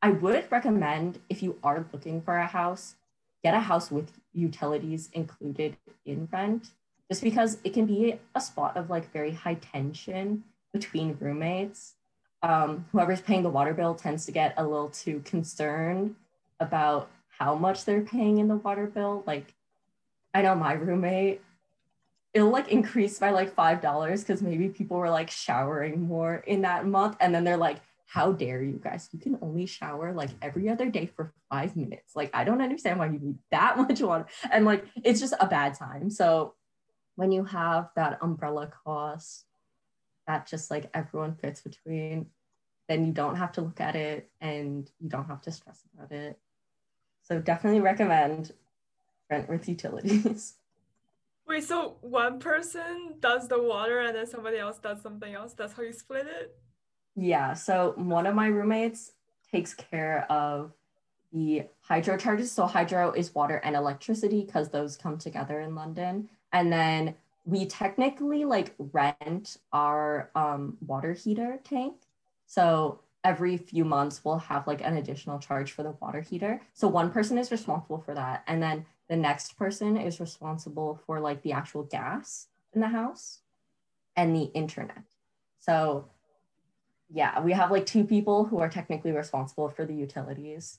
I 0.00 0.10
would 0.10 0.50
recommend 0.50 1.20
if 1.28 1.42
you 1.42 1.58
are 1.62 1.84
looking 1.92 2.22
for 2.22 2.36
a 2.36 2.46
house, 2.46 2.96
get 3.42 3.54
a 3.54 3.60
house 3.60 3.90
with 3.90 4.10
utilities 4.32 5.10
included 5.12 5.76
in 6.04 6.28
rent, 6.32 6.70
just 7.08 7.22
because 7.22 7.58
it 7.62 7.74
can 7.74 7.86
be 7.86 8.18
a 8.34 8.40
spot 8.40 8.76
of 8.76 8.90
like 8.90 9.12
very 9.12 9.32
high 9.32 9.54
tension 9.54 10.44
between 10.72 11.16
roommates. 11.20 11.94
Um, 12.42 12.86
whoever's 12.90 13.20
paying 13.20 13.44
the 13.44 13.50
water 13.50 13.74
bill 13.74 13.94
tends 13.94 14.26
to 14.26 14.32
get 14.32 14.54
a 14.56 14.66
little 14.66 14.88
too 14.88 15.20
concerned 15.24 16.16
about 16.58 17.08
how 17.28 17.54
much 17.54 17.84
they're 17.84 18.02
paying 18.02 18.38
in 18.38 18.48
the 18.48 18.56
water 18.56 18.86
bill. 18.86 19.22
Like, 19.26 19.54
I 20.34 20.42
know 20.42 20.54
my 20.54 20.72
roommate 20.72 21.42
it'll 22.34 22.50
like 22.50 22.68
increase 22.68 23.18
by 23.18 23.30
like 23.30 23.54
five 23.54 23.80
dollars 23.80 24.22
because 24.22 24.42
maybe 24.42 24.68
people 24.68 24.96
were 24.96 25.10
like 25.10 25.30
showering 25.30 26.00
more 26.02 26.36
in 26.46 26.62
that 26.62 26.86
month 26.86 27.16
and 27.20 27.34
then 27.34 27.44
they're 27.44 27.56
like 27.56 27.80
how 28.12 28.30
dare 28.30 28.62
you 28.62 28.78
guys? 28.78 29.08
You 29.10 29.18
can 29.18 29.38
only 29.40 29.64
shower 29.64 30.12
like 30.12 30.28
every 30.42 30.68
other 30.68 30.90
day 30.90 31.06
for 31.06 31.32
five 31.48 31.74
minutes. 31.76 32.14
Like 32.14 32.28
i 32.34 32.44
don't 32.44 32.60
understand 32.60 32.98
why 32.98 33.06
you 33.06 33.18
need 33.18 33.38
that 33.50 33.78
much 33.78 34.02
water. 34.02 34.26
And 34.50 34.66
like 34.66 34.84
it's 35.02 35.18
just 35.18 35.32
a 35.40 35.46
bad 35.46 35.74
time. 35.74 36.10
So 36.10 36.54
when 37.16 37.32
you 37.32 37.44
have 37.44 37.88
that 37.96 38.18
umbrella 38.20 38.70
cost 38.84 39.46
that 40.26 40.46
just 40.46 40.70
like 40.70 40.90
everyone 40.92 41.36
fits 41.36 41.62
between 41.62 42.26
then 42.86 43.06
you 43.06 43.12
don't 43.12 43.36
have 43.36 43.52
to 43.52 43.62
look 43.62 43.80
at 43.80 43.96
it 43.96 44.30
and 44.42 44.90
you 45.00 45.08
don't 45.08 45.28
have 45.28 45.40
to 45.42 45.50
stress 45.50 45.80
about 45.94 46.12
it. 46.12 46.38
So 47.22 47.40
definitely 47.40 47.80
recommend 47.80 48.52
rent 49.30 49.48
with 49.48 49.68
utilities. 49.70 50.54
Wait, 51.46 51.64
so 51.64 51.96
one 52.00 52.38
person 52.38 53.14
does 53.20 53.48
the 53.48 53.60
water 53.60 54.00
and 54.00 54.16
then 54.16 54.26
somebody 54.26 54.58
else 54.58 54.78
does 54.78 55.02
something 55.02 55.34
else? 55.34 55.52
That's 55.54 55.72
how 55.72 55.82
you 55.82 55.92
split 55.92 56.26
it? 56.26 56.56
Yeah. 57.16 57.54
So 57.54 57.94
one 57.96 58.26
of 58.26 58.34
my 58.34 58.46
roommates 58.46 59.12
takes 59.50 59.74
care 59.74 60.24
of 60.30 60.72
the 61.32 61.64
hydro 61.80 62.16
charges. 62.16 62.52
So 62.52 62.66
hydro 62.66 63.12
is 63.12 63.34
water 63.34 63.56
and 63.64 63.74
electricity 63.74 64.44
because 64.44 64.70
those 64.70 64.96
come 64.96 65.18
together 65.18 65.60
in 65.60 65.74
London. 65.74 66.28
And 66.52 66.72
then 66.72 67.14
we 67.44 67.66
technically 67.66 68.44
like 68.44 68.74
rent 68.78 69.56
our 69.72 70.30
um, 70.34 70.76
water 70.86 71.12
heater 71.12 71.58
tank. 71.64 71.96
So 72.46 73.00
every 73.24 73.56
few 73.56 73.84
months 73.84 74.24
we'll 74.24 74.38
have 74.38 74.66
like 74.66 74.82
an 74.82 74.96
additional 74.96 75.38
charge 75.38 75.72
for 75.72 75.82
the 75.82 75.94
water 76.00 76.20
heater. 76.20 76.60
So 76.72 76.88
one 76.88 77.10
person 77.10 77.38
is 77.38 77.50
responsible 77.50 77.98
for 77.98 78.14
that. 78.14 78.44
And 78.46 78.62
then 78.62 78.84
the 79.12 79.16
next 79.18 79.58
person 79.58 79.98
is 79.98 80.20
responsible 80.20 80.98
for 81.04 81.20
like 81.20 81.42
the 81.42 81.52
actual 81.52 81.82
gas 81.82 82.46
in 82.72 82.80
the 82.80 82.88
house 82.88 83.40
and 84.16 84.34
the 84.34 84.44
internet. 84.54 85.02
So 85.58 86.06
yeah, 87.10 87.38
we 87.42 87.52
have 87.52 87.70
like 87.70 87.84
two 87.84 88.04
people 88.04 88.46
who 88.46 88.58
are 88.60 88.70
technically 88.70 89.12
responsible 89.12 89.68
for 89.68 89.84
the 89.84 89.92
utilities. 89.92 90.78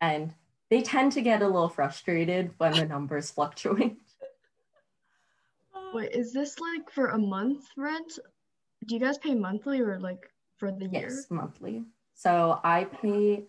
And 0.00 0.32
they 0.70 0.80
tend 0.80 1.10
to 1.12 1.22
get 1.22 1.42
a 1.42 1.46
little 1.46 1.68
frustrated 1.68 2.52
when 2.58 2.70
the 2.70 2.84
numbers 2.84 3.30
fluctuate. 3.32 3.98
Wait, 5.92 6.12
is 6.12 6.32
this 6.32 6.60
like 6.60 6.88
for 6.88 7.08
a 7.08 7.18
month 7.18 7.64
rent? 7.76 8.16
Do 8.86 8.94
you 8.94 9.00
guys 9.00 9.18
pay 9.18 9.34
monthly 9.34 9.80
or 9.80 9.98
like 9.98 10.30
for 10.56 10.70
the 10.70 10.86
year? 10.86 11.08
Yes, 11.08 11.26
monthly. 11.30 11.82
So 12.14 12.60
I 12.62 12.84
pay 12.84 13.42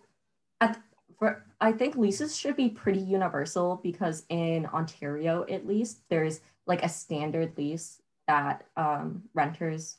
at 0.60 0.82
for 1.18 1.44
I 1.60 1.72
think 1.72 1.96
leases 1.96 2.36
should 2.36 2.56
be 2.56 2.68
pretty 2.68 3.00
universal 3.00 3.80
because 3.82 4.24
in 4.28 4.66
Ontario 4.66 5.44
at 5.48 5.66
least 5.66 6.00
there's 6.08 6.40
like 6.66 6.82
a 6.82 6.88
standard 6.88 7.56
lease 7.56 8.00
that 8.26 8.66
um, 8.76 9.22
renters 9.34 9.98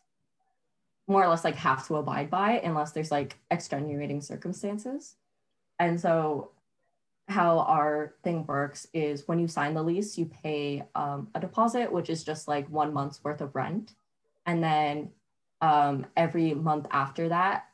more 1.08 1.24
or 1.24 1.28
less 1.28 1.44
like 1.44 1.56
have 1.56 1.86
to 1.88 1.98
abide 1.98 2.30
by 2.30 2.60
unless 2.64 2.92
there's 2.92 3.12
like 3.12 3.38
extenuating 3.52 4.22
circumstances. 4.22 5.16
And 5.80 6.00
so 6.00 6.52
how 7.28 7.60
our 7.60 8.14
thing 8.24 8.46
works 8.46 8.88
is 8.94 9.28
when 9.28 9.40
you 9.40 9.48
sign 9.48 9.74
the 9.74 9.84
lease, 9.84 10.18
you 10.18 10.26
pay 10.26 10.84
um, 10.96 11.28
a 11.36 11.40
deposit, 11.40 11.92
which 11.92 12.10
is 12.10 12.24
just 12.24 12.48
like 12.48 12.70
one 12.70 12.94
month's 12.94 13.24
worth 13.24 13.42
of 13.42 13.56
rent. 13.56 13.94
And 14.46 14.64
then 14.64 15.10
um, 15.62 16.06
every 16.16 16.54
month 16.54 16.88
after 16.92 17.30
that, 17.30 17.66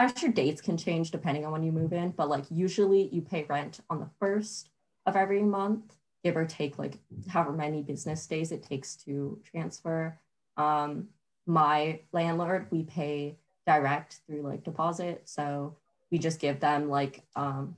I'm 0.00 0.16
sure 0.16 0.30
dates 0.30 0.62
can 0.62 0.78
change 0.78 1.10
depending 1.10 1.44
on 1.44 1.52
when 1.52 1.62
you 1.62 1.72
move 1.72 1.92
in, 1.92 2.12
but 2.12 2.30
like 2.30 2.44
usually 2.50 3.10
you 3.12 3.20
pay 3.20 3.44
rent 3.50 3.80
on 3.90 4.00
the 4.00 4.08
first 4.18 4.70
of 5.04 5.14
every 5.14 5.42
month, 5.42 5.94
give 6.24 6.38
or 6.38 6.46
take 6.46 6.78
like 6.78 6.96
however 7.28 7.52
many 7.52 7.82
business 7.82 8.26
days 8.26 8.50
it 8.50 8.62
takes 8.62 8.96
to 8.96 9.38
transfer. 9.44 10.18
Um, 10.56 11.08
my 11.46 12.00
landlord, 12.12 12.68
we 12.70 12.84
pay 12.84 13.36
direct 13.66 14.20
through 14.26 14.40
like 14.40 14.64
deposit. 14.64 15.20
So 15.26 15.76
we 16.10 16.16
just 16.18 16.40
give 16.40 16.60
them 16.60 16.88
like 16.88 17.22
um 17.36 17.76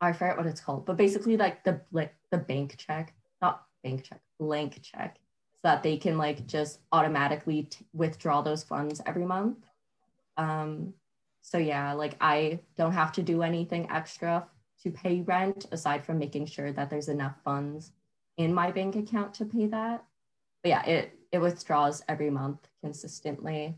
I 0.00 0.12
forget 0.12 0.36
what 0.36 0.46
it's 0.46 0.60
called, 0.60 0.86
but 0.86 0.96
basically 0.96 1.36
like 1.36 1.62
the 1.62 1.80
like 1.92 2.16
the 2.32 2.38
bank 2.38 2.74
check, 2.78 3.14
not 3.40 3.64
bank 3.84 4.02
check, 4.02 4.20
blank 4.40 4.80
check, 4.82 5.18
so 5.52 5.60
that 5.68 5.84
they 5.84 5.98
can 5.98 6.18
like 6.18 6.48
just 6.48 6.80
automatically 6.90 7.62
t- 7.64 7.86
withdraw 7.92 8.42
those 8.42 8.64
funds 8.64 9.00
every 9.06 9.24
month. 9.24 9.58
Um, 10.36 10.94
so 11.42 11.58
yeah, 11.58 11.92
like 11.92 12.16
I 12.20 12.60
don't 12.76 12.92
have 12.92 13.12
to 13.12 13.22
do 13.22 13.42
anything 13.42 13.90
extra 13.90 14.46
to 14.82 14.90
pay 14.90 15.22
rent 15.22 15.66
aside 15.72 16.04
from 16.04 16.18
making 16.18 16.46
sure 16.46 16.72
that 16.72 16.90
there's 16.90 17.08
enough 17.08 17.34
funds 17.44 17.92
in 18.36 18.54
my 18.54 18.70
bank 18.70 18.96
account 18.96 19.34
to 19.34 19.44
pay 19.44 19.66
that. 19.66 20.04
But 20.62 20.68
yeah, 20.68 20.84
it 20.84 21.18
it 21.32 21.38
withdraws 21.38 22.02
every 22.08 22.30
month 22.30 22.68
consistently. 22.82 23.76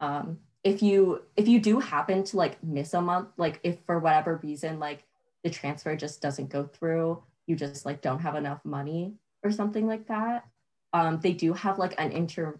Um, 0.00 0.38
if 0.66 0.82
you 0.82 1.22
if 1.36 1.46
you 1.46 1.60
do 1.60 1.78
happen 1.78 2.24
to 2.24 2.36
like 2.36 2.62
miss 2.62 2.92
a 2.92 3.00
month 3.00 3.28
like 3.36 3.60
if 3.62 3.78
for 3.86 4.00
whatever 4.00 4.40
reason 4.42 4.80
like 4.80 5.04
the 5.44 5.50
transfer 5.50 5.94
just 5.94 6.20
doesn't 6.20 6.50
go 6.50 6.64
through 6.64 7.22
you 7.46 7.54
just 7.54 7.86
like 7.86 8.02
don't 8.02 8.18
have 8.18 8.34
enough 8.34 8.58
money 8.64 9.14
or 9.44 9.52
something 9.52 9.86
like 9.86 10.08
that 10.08 10.44
um 10.92 11.20
they 11.20 11.32
do 11.32 11.52
have 11.52 11.78
like 11.78 11.94
an 11.98 12.10
inter 12.10 12.58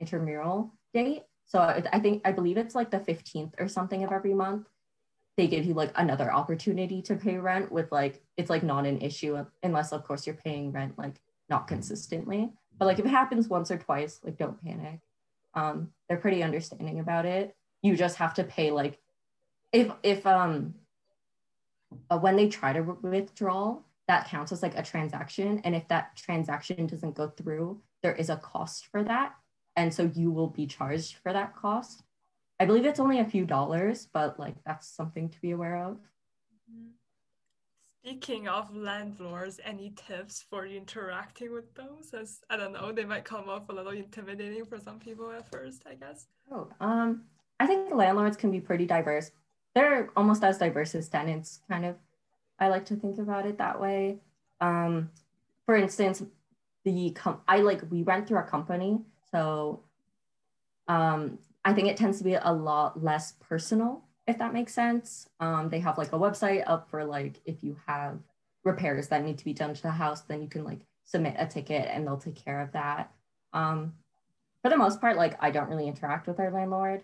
intramural 0.00 0.72
date 0.94 1.24
so 1.52 1.60
i 1.60 2.00
think 2.00 2.22
i 2.24 2.32
believe 2.32 2.56
it's 2.56 2.74
like 2.74 2.90
the 2.90 2.98
15th 2.98 3.52
or 3.58 3.68
something 3.68 4.04
of 4.04 4.12
every 4.12 4.34
month 4.34 4.66
they 5.36 5.46
give 5.46 5.64
you 5.64 5.74
like 5.74 5.92
another 5.96 6.32
opportunity 6.32 7.00
to 7.02 7.16
pay 7.16 7.36
rent 7.38 7.72
with 7.72 7.90
like 7.90 8.22
it's 8.36 8.50
like 8.50 8.62
not 8.62 8.86
an 8.86 9.00
issue 9.00 9.44
unless 9.62 9.92
of 9.92 10.04
course 10.04 10.26
you're 10.26 10.36
paying 10.36 10.72
rent 10.72 10.98
like 10.98 11.20
not 11.52 11.68
consistently. 11.68 12.50
But 12.78 12.86
like 12.86 12.98
if 12.98 13.04
it 13.04 13.10
happens 13.10 13.48
once 13.48 13.70
or 13.70 13.78
twice 13.78 14.20
like 14.24 14.38
don't 14.38 14.62
panic. 14.64 15.00
Um, 15.54 15.90
they're 16.08 16.16
pretty 16.16 16.42
understanding 16.42 16.98
about 16.98 17.26
it. 17.26 17.54
You 17.82 17.94
just 17.94 18.16
have 18.16 18.34
to 18.34 18.44
pay 18.44 18.70
like 18.70 18.98
if 19.72 19.90
if 20.02 20.26
um 20.26 20.74
uh, 22.10 22.18
when 22.18 22.36
they 22.36 22.48
try 22.48 22.72
to 22.72 22.80
withdraw, 22.80 23.78
that 24.08 24.28
counts 24.28 24.50
as 24.50 24.62
like 24.62 24.78
a 24.78 24.82
transaction, 24.82 25.60
and 25.64 25.74
if 25.74 25.86
that 25.88 26.16
transaction 26.16 26.86
doesn't 26.86 27.14
go 27.14 27.28
through, 27.28 27.80
there 28.02 28.14
is 28.14 28.30
a 28.30 28.36
cost 28.36 28.86
for 28.86 29.04
that, 29.04 29.34
and 29.76 29.92
so 29.92 30.10
you 30.14 30.30
will 30.30 30.48
be 30.48 30.66
charged 30.66 31.16
for 31.22 31.32
that 31.32 31.56
cost. 31.56 32.02
I 32.60 32.66
believe 32.66 32.86
it's 32.86 33.00
only 33.00 33.20
a 33.20 33.24
few 33.24 33.44
dollars, 33.44 34.06
but 34.12 34.38
like 34.38 34.54
that's 34.64 34.86
something 34.86 35.28
to 35.28 35.40
be 35.40 35.50
aware 35.52 35.84
of. 35.84 35.96
Mm-hmm. 36.70 36.90
Speaking 38.04 38.48
of 38.48 38.74
landlords, 38.74 39.60
any 39.64 39.92
tips 39.96 40.44
for 40.48 40.66
interacting 40.66 41.52
with 41.52 41.74
those? 41.74 42.12
As 42.12 42.40
I 42.50 42.56
don't 42.56 42.72
know, 42.72 42.92
they 42.92 43.04
might 43.04 43.24
come 43.24 43.48
off 43.48 43.68
a 43.68 43.72
little 43.72 43.92
intimidating 43.92 44.64
for 44.64 44.78
some 44.78 44.98
people 44.98 45.30
at 45.30 45.50
first, 45.50 45.82
I 45.88 45.94
guess. 45.94 46.26
Oh, 46.50 46.68
um, 46.80 47.22
I 47.60 47.66
think 47.66 47.94
landlords 47.94 48.36
can 48.36 48.50
be 48.50 48.60
pretty 48.60 48.86
diverse. 48.86 49.30
They're 49.74 50.10
almost 50.16 50.44
as 50.44 50.58
diverse 50.58 50.94
as 50.94 51.08
tenants, 51.08 51.60
kind 51.68 51.84
of. 51.84 51.96
I 52.58 52.68
like 52.68 52.84
to 52.86 52.96
think 52.96 53.18
about 53.18 53.46
it 53.46 53.58
that 53.58 53.80
way. 53.80 54.18
Um, 54.60 55.10
for 55.66 55.76
instance, 55.76 56.22
the 56.84 57.10
com- 57.10 57.40
I 57.48 57.58
like 57.58 57.82
we 57.90 58.02
rent 58.02 58.28
through 58.28 58.38
a 58.38 58.42
company, 58.42 59.00
so 59.32 59.80
um, 60.88 61.38
I 61.64 61.72
think 61.72 61.88
it 61.88 61.96
tends 61.96 62.18
to 62.18 62.24
be 62.24 62.34
a 62.34 62.52
lot 62.52 63.02
less 63.02 63.32
personal 63.40 64.04
if 64.26 64.38
that 64.38 64.52
makes 64.52 64.74
sense. 64.74 65.28
Um, 65.40 65.68
they 65.68 65.80
have 65.80 65.98
like 65.98 66.12
a 66.12 66.18
website 66.18 66.62
up 66.66 66.88
for 66.88 67.04
like 67.04 67.40
if 67.44 67.62
you 67.62 67.76
have 67.86 68.18
repairs 68.64 69.08
that 69.08 69.24
need 69.24 69.38
to 69.38 69.44
be 69.44 69.52
done 69.52 69.74
to 69.74 69.82
the 69.82 69.90
house, 69.90 70.22
then 70.22 70.42
you 70.42 70.48
can 70.48 70.64
like 70.64 70.80
submit 71.04 71.34
a 71.38 71.46
ticket 71.46 71.88
and 71.90 72.06
they'll 72.06 72.16
take 72.16 72.36
care 72.36 72.60
of 72.60 72.72
that. 72.72 73.12
Um, 73.52 73.94
for 74.62 74.68
the 74.70 74.76
most 74.76 75.00
part, 75.00 75.16
like 75.16 75.36
I 75.40 75.50
don't 75.50 75.68
really 75.68 75.88
interact 75.88 76.28
with 76.28 76.38
our 76.38 76.50
landlord 76.50 77.02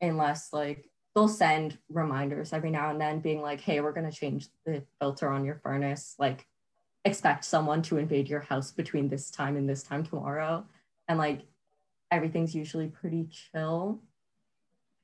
unless 0.00 0.52
like 0.52 0.88
they'll 1.14 1.28
send 1.28 1.78
reminders 1.88 2.52
every 2.52 2.70
now 2.70 2.90
and 2.90 3.00
then 3.00 3.20
being 3.20 3.42
like, 3.42 3.60
hey, 3.60 3.80
we're 3.80 3.92
gonna 3.92 4.12
change 4.12 4.46
the 4.64 4.84
filter 5.00 5.28
on 5.28 5.44
your 5.44 5.56
furnace. 5.56 6.14
Like 6.18 6.46
expect 7.04 7.44
someone 7.44 7.82
to 7.82 7.98
invade 7.98 8.28
your 8.28 8.40
house 8.40 8.70
between 8.70 9.08
this 9.08 9.30
time 9.30 9.56
and 9.56 9.68
this 9.68 9.82
time 9.82 10.04
tomorrow. 10.04 10.64
And 11.08 11.18
like 11.18 11.42
everything's 12.10 12.54
usually 12.54 12.88
pretty 12.88 13.28
chill 13.30 14.00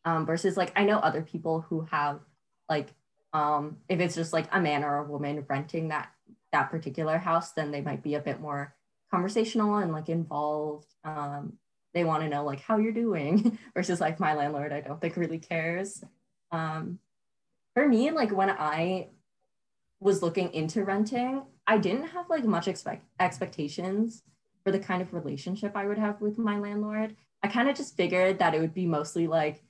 um, 0.05 0.27
versus 0.27 0.57
like 0.57 0.73
I 0.77 0.85
know 0.85 0.99
other 0.99 1.23
people 1.23 1.61
who 1.61 1.83
have 1.91 2.21
like 2.69 2.89
um, 3.33 3.79
if 3.89 4.01
it's 4.01 4.15
just 4.15 4.33
like 4.33 4.47
a 4.53 4.61
man 4.61 4.85
or 4.85 4.99
a 4.99 5.05
woman 5.05 5.45
renting 5.49 5.89
that 5.89 6.11
that 6.53 6.71
particular 6.71 7.17
house, 7.19 7.53
then 7.53 7.71
they 7.71 7.81
might 7.81 8.03
be 8.03 8.15
a 8.15 8.21
bit 8.21 8.41
more 8.41 8.75
conversational 9.11 9.77
and 9.77 9.93
like 9.93 10.09
involved. 10.09 10.89
Um, 11.05 11.55
they 11.95 12.05
want 12.05 12.23
to 12.23 12.29
know 12.29 12.45
like 12.45 12.61
how 12.61 12.79
you're 12.79 12.93
doing 12.93 13.59
versus 13.75 14.01
like 14.01 14.21
my 14.21 14.35
landlord, 14.35 14.73
I 14.73 14.81
don't 14.81 15.01
think 15.01 15.17
really 15.17 15.39
cares. 15.39 16.03
Um, 16.51 16.99
for 17.75 17.87
me, 17.87 18.11
like 18.11 18.33
when 18.33 18.51
I 18.51 19.09
was 20.01 20.23
looking 20.23 20.53
into 20.53 20.85
renting, 20.85 21.43
I 21.67 21.79
didn't 21.79 22.09
have 22.09 22.29
like 22.29 22.45
much 22.45 22.69
expect 22.69 23.07
expectations 23.21 24.23
for 24.65 24.71
the 24.71 24.79
kind 24.79 25.03
of 25.03 25.13
relationship 25.13 25.77
I 25.77 25.87
would 25.87 25.99
have 25.99 26.21
with 26.21 26.39
my 26.39 26.59
landlord. 26.59 27.17
I 27.43 27.49
kind 27.49 27.69
of 27.69 27.77
just 27.77 27.97
figured 27.97 28.39
that 28.39 28.55
it 28.55 28.61
would 28.61 28.75
be 28.75 28.87
mostly 28.87 29.27
like 29.27 29.63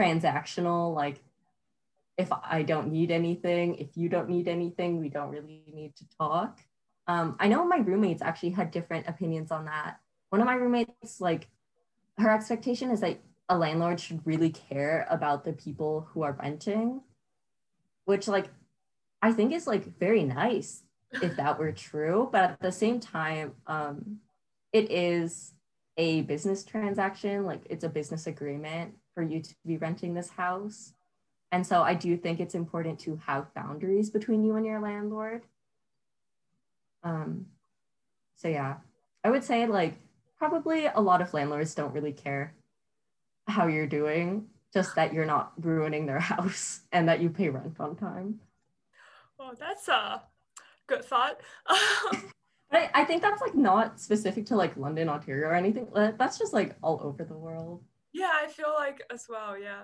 transactional 0.00 0.94
like 0.94 1.22
if 2.16 2.28
i 2.42 2.62
don't 2.62 2.90
need 2.90 3.10
anything 3.10 3.74
if 3.76 3.96
you 3.96 4.08
don't 4.08 4.28
need 4.28 4.48
anything 4.48 4.98
we 4.98 5.08
don't 5.08 5.30
really 5.30 5.62
need 5.72 5.94
to 5.96 6.04
talk 6.18 6.58
um, 7.06 7.36
i 7.38 7.48
know 7.48 7.66
my 7.66 7.78
roommates 7.78 8.22
actually 8.22 8.50
had 8.50 8.70
different 8.70 9.06
opinions 9.08 9.50
on 9.50 9.64
that 9.66 9.98
one 10.30 10.40
of 10.40 10.46
my 10.46 10.54
roommates 10.54 11.20
like 11.20 11.48
her 12.18 12.30
expectation 12.30 12.90
is 12.90 13.00
that 13.00 13.18
a 13.48 13.58
landlord 13.58 13.98
should 13.98 14.24
really 14.26 14.50
care 14.50 15.06
about 15.10 15.44
the 15.44 15.52
people 15.52 16.08
who 16.12 16.22
are 16.22 16.38
renting 16.40 17.00
which 18.04 18.28
like 18.28 18.48
i 19.22 19.32
think 19.32 19.52
is 19.52 19.66
like 19.66 19.98
very 19.98 20.24
nice 20.24 20.82
if 21.22 21.36
that 21.36 21.58
were 21.58 21.72
true 21.72 22.28
but 22.32 22.42
at 22.42 22.60
the 22.60 22.72
same 22.72 23.00
time 23.00 23.52
um, 23.66 24.18
it 24.72 24.90
is 24.90 25.54
a 25.96 26.22
business 26.22 26.64
transaction 26.64 27.44
like 27.44 27.60
it's 27.68 27.84
a 27.84 27.88
business 27.88 28.26
agreement 28.26 28.94
for 29.14 29.22
you 29.22 29.40
to 29.40 29.54
be 29.66 29.76
renting 29.76 30.14
this 30.14 30.30
house. 30.30 30.94
And 31.52 31.66
so 31.66 31.82
I 31.82 31.94
do 31.94 32.16
think 32.16 32.40
it's 32.40 32.54
important 32.54 32.98
to 33.00 33.20
have 33.26 33.52
boundaries 33.54 34.08
between 34.08 34.44
you 34.44 34.56
and 34.56 34.64
your 34.64 34.80
landlord. 34.80 35.42
Um, 37.02 37.46
so 38.36 38.48
yeah, 38.48 38.76
I 39.24 39.30
would 39.30 39.44
say 39.44 39.66
like 39.66 39.94
probably 40.38 40.86
a 40.86 41.00
lot 41.00 41.20
of 41.20 41.34
landlords 41.34 41.74
don't 41.74 41.92
really 41.92 42.12
care 42.12 42.54
how 43.46 43.66
you're 43.66 43.86
doing, 43.86 44.46
just 44.72 44.94
that 44.94 45.12
you're 45.12 45.26
not 45.26 45.52
ruining 45.60 46.06
their 46.06 46.20
house 46.32 46.80
and 46.92 47.08
that 47.08 47.20
you 47.20 47.30
pay 47.30 47.48
rent 47.48 47.76
on 47.80 47.96
time. 47.96 48.40
Well, 49.38 49.54
that's 49.58 49.88
a 49.88 50.22
good 50.86 51.04
thought. 51.04 51.40
but 52.70 52.82
I, 52.82 53.02
I 53.02 53.04
think 53.04 53.22
that's 53.22 53.40
like 53.40 53.54
not 53.54 54.00
specific 54.00 54.46
to 54.46 54.56
like 54.56 54.76
London, 54.76 55.08
Ontario 55.08 55.48
or 55.48 55.54
anything. 55.54 55.88
That's 55.94 56.38
just 56.38 56.52
like 56.52 56.76
all 56.82 57.00
over 57.02 57.24
the 57.24 57.36
world. 57.36 57.82
Yeah, 58.12 58.30
I 58.32 58.46
feel 58.48 58.74
like 58.76 59.02
as 59.12 59.26
well. 59.28 59.58
Yeah. 59.58 59.82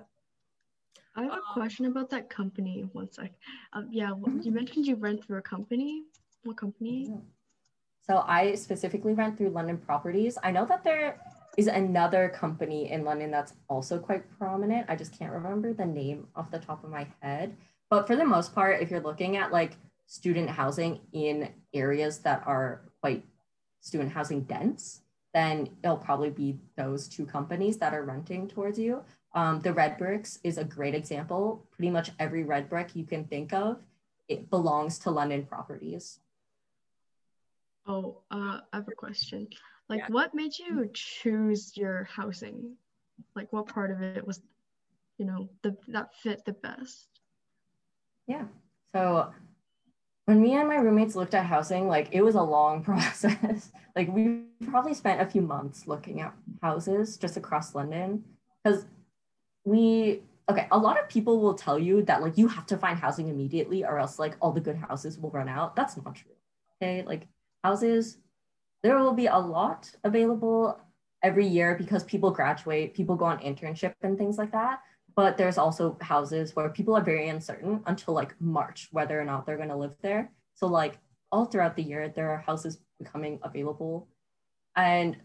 I 1.15 1.23
have 1.23 1.33
a 1.33 1.35
um, 1.37 1.43
question 1.55 1.87
about 1.87 2.11
that 2.11 2.29
company. 2.29 2.89
One 2.93 3.11
sec. 3.11 3.33
Um, 3.73 3.89
yeah, 3.91 4.11
mm-hmm. 4.11 4.41
you 4.43 4.53
mentioned 4.53 4.87
you 4.87 4.97
rent 4.97 5.25
through 5.25 5.39
a 5.39 5.43
company. 5.43 6.05
What 6.45 6.57
company? 6.57 7.11
So 8.03 8.23
I 8.27 8.55
specifically 8.55 9.15
rent 9.15 9.37
through 9.37 9.51
London 9.51 9.79
Properties. 9.79 10.39
I 10.43 10.53
know 10.53 10.67
that 10.67 10.85
there 10.85 11.21
is 11.57 11.67
another 11.67 12.29
company 12.29 12.91
in 12.93 13.05
London 13.05 13.31
that's 13.31 13.55
also 13.69 13.99
quite 13.99 14.25
prominent. 14.39 14.87
I 14.89 14.95
just 14.95 15.19
can't 15.19 15.33
remember 15.33 15.73
the 15.73 15.87
name 15.87 16.29
off 16.37 16.51
the 16.51 16.59
top 16.59 16.85
of 16.85 16.91
my 16.91 17.07
head. 17.21 17.57
But 17.89 18.07
for 18.07 18.15
the 18.15 18.25
most 18.25 18.55
part, 18.55 18.83
if 18.83 18.91
you're 18.91 19.01
looking 19.01 19.37
at 19.37 19.53
like 19.53 19.77
student 20.07 20.51
housing 20.51 21.01
in 21.13 21.49
areas 21.79 22.19
that 22.21 22.43
are 22.47 22.83
quite 23.01 23.25
student 23.81 24.13
housing 24.13 24.43
dense, 24.43 25.03
then 25.33 25.69
it'll 25.83 25.97
probably 25.97 26.31
be 26.31 26.59
those 26.77 27.09
two 27.09 27.27
companies 27.27 27.77
that 27.79 27.93
are 27.95 28.05
renting 28.05 28.49
towards 28.49 28.79
you. 28.79 29.03
Um, 29.35 29.61
the 29.61 29.73
red 29.73 29.99
bricks 29.99 30.39
is 30.43 30.57
a 30.57 30.65
great 30.65 30.95
example. 30.95 31.67
Pretty 31.71 31.91
much 31.91 32.11
every 32.19 32.43
red 32.43 32.71
brick 32.71 32.97
you 32.97 33.05
can 33.05 33.25
think 33.25 33.53
of, 33.53 33.79
it 34.29 34.49
belongs 34.51 34.99
to 35.01 35.11
London 35.11 35.45
properties. 35.45 36.21
Oh, 37.87 38.23
uh, 38.31 38.61
I 38.73 38.77
have 38.77 38.89
a 38.89 38.93
question. 38.93 39.47
Like, 39.89 40.01
yeah. 40.01 40.07
what 40.09 40.35
made 40.35 40.59
you 40.59 40.91
choose 40.93 41.77
your 41.77 42.05
housing? 42.05 42.77
Like, 43.35 43.53
what 43.53 43.69
part 43.69 43.91
of 43.91 44.03
it 44.03 44.27
was, 44.27 44.41
you 45.19 45.27
know, 45.27 45.49
the 45.63 45.77
that 45.89 46.15
fit 46.23 46.45
the 46.45 46.53
best? 46.53 47.09
Yeah. 48.27 48.47
So 48.93 49.33
when 50.27 50.43
me 50.43 50.55
and 50.55 50.69
my 50.69 50.77
roommates 50.77 51.17
looked 51.17 51.35
at 51.35 51.47
housing, 51.47 51.89
like 51.89 52.09
it 52.13 52.23
was 52.23 52.35
a 52.35 52.43
long 52.43 52.83
process. 52.85 53.73
like 53.95 54.09
we 54.13 54.43
probably 54.69 54.93
spent 54.95 55.21
a 55.21 55.27
few 55.27 55.41
months 55.41 55.87
looking 55.87 56.21
at 56.21 56.35
houses 56.61 57.17
just 57.17 57.37
across 57.37 57.75
London 57.75 58.23
because 58.63 58.85
we 59.65 60.23
okay, 60.49 60.69
a 60.71 60.79
lot 60.79 61.01
of 61.01 61.09
people 61.09 61.41
will 61.41 61.55
tell 61.55 61.79
you 61.79 62.03
that 62.03 62.23
like 62.23 62.37
you 62.39 62.47
have 62.49 62.67
to 62.67 62.77
find 62.77 62.99
housing 62.99 63.29
immediately 63.29 63.85
or 63.85 63.99
else 63.99 64.19
like 64.19 64.37
all 64.41 64.53
the 64.53 64.61
good 64.61 64.77
houses 64.77 65.19
will 65.19 65.31
run 65.31 65.49
out. 65.49 65.75
That's 65.75 65.97
not 65.97 66.15
true. 66.15 66.33
Okay, 66.83 67.03
like 67.07 67.27
houses, 67.65 68.19
there 68.83 68.99
will 68.99 69.15
be 69.15 69.27
a 69.27 69.39
lot 69.39 69.91
available 70.05 70.79
every 71.23 71.47
year 71.47 71.75
because 71.77 72.05
people 72.05 72.31
graduate, 72.31 72.95
people 72.95 73.17
go 73.17 73.25
on 73.25 73.39
internship 73.39 73.95
and 74.03 74.19
things 74.19 74.39
like 74.39 74.53
that. 74.53 74.81
But 75.17 75.39
there's 75.39 75.59
also 75.59 75.97
houses 76.01 76.55
where 76.55 76.69
people 76.69 76.95
are 76.95 77.03
very 77.03 77.29
uncertain 77.29 77.83
until 77.87 78.15
like 78.15 78.39
March 78.41 78.89
whether 78.93 79.19
or 79.19 79.25
not 79.25 79.47
they're 79.47 79.57
going 79.57 79.71
to 79.71 79.77
live 79.77 79.97
there. 80.03 80.31
So 80.55 80.67
like 80.67 80.99
all 81.33 81.47
throughout 81.47 81.75
the 81.75 81.83
year, 81.83 82.09
there 82.09 82.31
are 82.31 82.39
houses 82.39 82.79
becoming 82.99 83.41
available. 83.43 84.09
And 84.77 85.17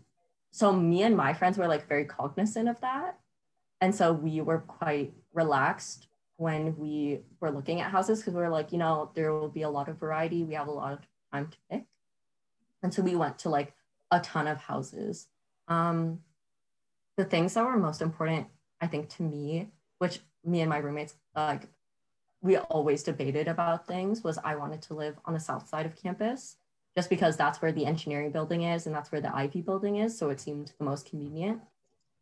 so 0.52 0.72
me 0.72 1.04
and 1.04 1.16
my 1.16 1.34
friends 1.34 1.58
were 1.58 1.68
like 1.68 1.88
very 1.90 2.06
cognizant 2.06 2.70
of 2.70 2.80
that. 2.82 3.20
And 3.82 3.94
so 3.94 4.14
we 4.14 4.42
were 4.42 4.60
quite 4.60 5.14
relaxed 5.34 6.08
when 6.38 6.76
we 6.78 7.20
were 7.40 7.52
looking 7.52 7.82
at 7.82 7.92
houses 7.92 8.20
because 8.20 8.34
we 8.34 8.42
were 8.42 8.50
like, 8.50 8.72
you 8.72 8.78
know, 8.78 9.12
there 9.14 9.34
will 9.34 9.50
be 9.50 9.62
a 9.62 9.70
lot 9.70 9.90
of 9.90 10.00
variety. 10.00 10.44
We 10.44 10.54
have 10.56 10.68
a 10.68 10.72
lot 10.72 10.94
of 10.94 11.00
time 11.32 11.48
to 11.50 11.58
pick. 11.70 11.86
And 12.82 12.94
so 12.94 13.02
we 13.02 13.16
went 13.16 13.40
to 13.40 13.50
like 13.50 13.74
a 14.10 14.20
ton 14.20 14.48
of 14.48 14.58
houses. 14.58 15.28
Um, 15.68 16.20
the 17.18 17.26
things 17.26 17.54
that 17.54 17.66
were 17.66 17.78
most 17.78 18.02
important, 18.02 18.48
I 18.80 18.88
think, 18.88 19.10
to 19.10 19.24
me, 19.24 19.70
which 20.02 20.20
me 20.44 20.62
and 20.62 20.70
my 20.70 20.80
roommates 20.80 21.14
like, 21.36 21.68
we 22.42 22.58
always 22.58 23.04
debated 23.04 23.48
about 23.48 23.86
things, 23.86 24.24
was 24.24 24.40
I 24.44 24.56
wanted 24.56 24.82
to 24.84 24.96
live 24.96 25.20
on 25.26 25.36
the 25.36 25.40
south 25.40 25.70
side 25.70 25.86
of 25.86 25.96
campus, 25.96 26.56
just 26.98 27.08
because 27.08 27.38
that's 27.38 27.62
where 27.62 27.72
the 27.72 27.86
engineering 27.86 28.32
building 28.32 28.64
is 28.64 28.88
and 28.88 28.96
that's 28.96 29.12
where 29.12 29.22
the 29.22 29.34
Ivey 29.34 29.62
building 29.62 29.98
is. 29.98 30.18
So 30.18 30.32
it 30.32 30.40
seemed 30.40 30.74
the 30.80 30.86
most 30.86 31.08
convenient. 31.08 31.62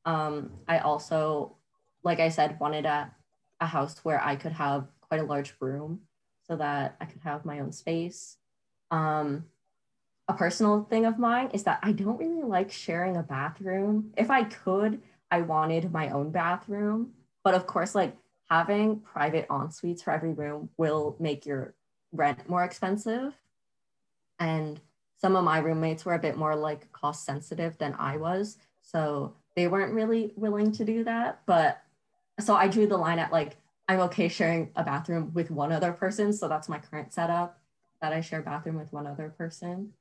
Um, 0.03 0.51
I 0.67 0.79
also, 0.79 1.55
like 2.03 2.19
I 2.19 2.27
said, 2.27 2.59
wanted 2.59 2.85
a, 2.85 3.09
a 3.61 3.65
house 3.65 3.97
where 4.03 4.21
I 4.21 4.35
could 4.35 4.51
have 4.51 4.87
quite 4.99 5.21
a 5.21 5.25
large 5.25 5.53
room 5.61 6.01
so 6.45 6.57
that 6.57 6.97
I 6.99 7.05
could 7.05 7.21
have 7.21 7.45
my 7.45 7.61
own 7.61 7.71
space. 7.71 8.35
Um, 8.91 9.45
a 10.27 10.33
personal 10.33 10.83
thing 10.83 11.05
of 11.05 11.17
mine 11.17 11.51
is 11.53 11.63
that 11.63 11.79
I 11.81 11.93
don't 11.93 12.19
really 12.19 12.43
like 12.43 12.73
sharing 12.73 13.15
a 13.15 13.23
bathroom. 13.23 14.11
If 14.17 14.29
I 14.29 14.43
could, 14.43 15.01
I 15.31 15.43
wanted 15.43 15.93
my 15.93 16.09
own 16.09 16.31
bathroom. 16.31 17.13
But 17.43 17.53
of 17.53 17.67
course, 17.67 17.95
like 17.95 18.15
having 18.49 18.99
private 18.99 19.47
en 19.51 19.71
suites 19.71 20.01
for 20.01 20.11
every 20.11 20.33
room 20.33 20.69
will 20.77 21.15
make 21.19 21.45
your 21.45 21.73
rent 22.11 22.49
more 22.49 22.63
expensive. 22.63 23.33
And 24.39 24.79
some 25.17 25.35
of 25.35 25.43
my 25.43 25.59
roommates 25.59 26.05
were 26.05 26.15
a 26.15 26.19
bit 26.19 26.37
more 26.37 26.55
like 26.55 26.91
cost 26.91 27.25
sensitive 27.25 27.77
than 27.77 27.95
I 27.99 28.17
was. 28.17 28.57
So 28.81 29.35
they 29.55 29.67
weren't 29.67 29.93
really 29.93 30.33
willing 30.35 30.71
to 30.73 30.85
do 30.85 31.03
that. 31.03 31.41
But 31.45 31.81
so 32.39 32.55
I 32.55 32.67
drew 32.67 32.87
the 32.87 32.97
line 32.97 33.19
at 33.19 33.31
like, 33.31 33.57
I'm 33.87 33.99
okay 34.01 34.27
sharing 34.29 34.71
a 34.75 34.83
bathroom 34.83 35.31
with 35.33 35.51
one 35.51 35.71
other 35.71 35.91
person. 35.91 36.31
So 36.31 36.47
that's 36.47 36.69
my 36.69 36.79
current 36.79 37.13
setup 37.13 37.59
that 38.01 38.13
I 38.13 38.21
share 38.21 38.41
bathroom 38.41 38.77
with 38.77 38.93
one 38.93 39.07
other 39.07 39.33
person. 39.37 39.93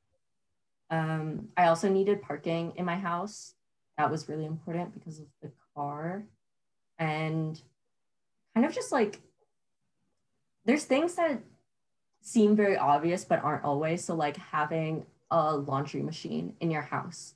Um, 0.90 1.48
I 1.56 1.66
also 1.66 1.88
needed 1.88 2.22
parking 2.22 2.74
in 2.76 2.84
my 2.84 2.96
house. 2.96 3.54
That 3.96 4.10
was 4.10 4.28
really 4.28 4.44
important 4.44 4.94
because 4.94 5.18
of 5.18 5.26
the 5.42 5.50
car. 5.74 6.24
And 6.98 7.60
kind 8.54 8.66
of 8.66 8.74
just 8.74 8.92
like, 8.92 9.20
there's 10.64 10.84
things 10.84 11.14
that 11.14 11.40
seem 12.20 12.56
very 12.56 12.76
obvious 12.76 13.24
but 13.24 13.42
aren't 13.42 13.64
always. 13.64 14.04
So, 14.04 14.14
like 14.14 14.36
having 14.36 15.06
a 15.30 15.56
laundry 15.56 16.02
machine 16.02 16.54
in 16.60 16.70
your 16.70 16.82
house. 16.82 17.34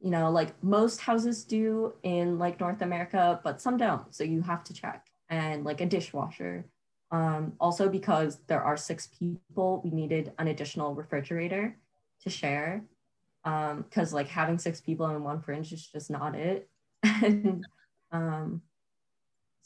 You 0.00 0.10
know, 0.10 0.30
like 0.30 0.62
most 0.62 1.00
houses 1.00 1.44
do 1.44 1.94
in 2.02 2.38
like 2.38 2.60
North 2.60 2.82
America, 2.82 3.40
but 3.42 3.60
some 3.60 3.76
don't. 3.76 4.14
So 4.14 4.22
you 4.22 4.42
have 4.42 4.62
to 4.64 4.74
check. 4.74 5.06
And 5.30 5.64
like 5.64 5.80
a 5.80 5.86
dishwasher. 5.86 6.66
Um, 7.10 7.54
also, 7.58 7.88
because 7.88 8.38
there 8.46 8.62
are 8.62 8.76
six 8.76 9.06
people, 9.18 9.80
we 9.82 9.90
needed 9.90 10.32
an 10.38 10.48
additional 10.48 10.94
refrigerator 10.94 11.76
to 12.22 12.30
share 12.30 12.84
because 13.44 14.12
um, 14.12 14.14
like 14.14 14.28
having 14.28 14.58
six 14.58 14.80
people 14.80 15.06
in 15.10 15.22
one 15.22 15.40
fridge 15.40 15.72
is 15.72 15.86
just 15.86 16.10
not 16.10 16.34
it 16.34 16.68
and 17.02 17.64
um, 18.10 18.62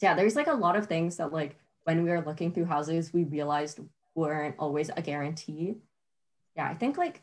yeah 0.01 0.15
there's 0.15 0.37
like 0.37 0.47
a 0.47 0.53
lot 0.53 0.77
of 0.77 0.87
things 0.87 1.17
that 1.17 1.33
like 1.33 1.57
when 1.85 2.03
we 2.03 2.11
were 2.11 2.21
looking 2.21 2.53
through 2.53 2.65
houses 2.65 3.13
we 3.13 3.25
realized 3.25 3.81
weren't 4.15 4.55
always 4.59 4.91
a 4.97 5.03
guarantee 5.03 5.77
yeah 6.57 6.67
i 6.69 6.75
think 6.75 6.97
like 6.97 7.23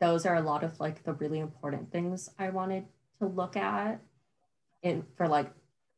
those 0.00 0.24
are 0.24 0.36
a 0.36 0.42
lot 0.42 0.64
of 0.64 0.78
like 0.80 1.02
the 1.04 1.12
really 1.14 1.38
important 1.38 1.90
things 1.92 2.30
i 2.38 2.48
wanted 2.50 2.84
to 3.18 3.26
look 3.26 3.56
at 3.56 4.00
in 4.82 5.04
for 5.16 5.28
like 5.28 5.50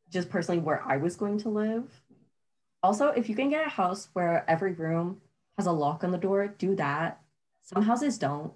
just 0.09 0.29
personally 0.29 0.59
where 0.59 0.83
i 0.85 0.97
was 0.97 1.15
going 1.15 1.37
to 1.37 1.49
live 1.49 2.01
also 2.81 3.07
if 3.07 3.29
you 3.29 3.35
can 3.35 3.49
get 3.49 3.65
a 3.65 3.69
house 3.69 4.09
where 4.13 4.43
every 4.49 4.73
room 4.73 5.21
has 5.57 5.65
a 5.65 5.71
lock 5.71 6.03
on 6.03 6.11
the 6.11 6.17
door 6.17 6.47
do 6.47 6.75
that 6.75 7.19
some 7.63 7.83
houses 7.83 8.17
don't 8.17 8.51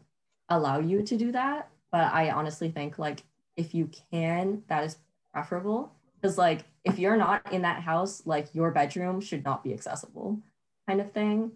allow 0.49 0.79
you 0.79 1.01
to 1.03 1.17
do 1.17 1.31
that. 1.31 1.69
But 1.91 2.13
I 2.13 2.29
honestly 2.29 2.69
think 2.69 2.99
like 2.99 3.23
if 3.55 3.73
you 3.73 3.89
can, 4.11 4.63
that 4.67 4.83
is 4.83 4.97
preferable. 5.31 5.93
Because 6.27 6.37
like 6.37 6.65
if 6.83 6.99
you're 6.99 7.15
not 7.15 7.53
in 7.53 7.61
that 7.61 7.81
house, 7.81 8.21
like 8.25 8.53
your 8.53 8.69
bedroom 8.71 9.21
should 9.21 9.45
not 9.45 9.63
be 9.63 9.73
accessible, 9.73 10.41
kind 10.85 10.99
of 10.99 11.13
thing. 11.13 11.53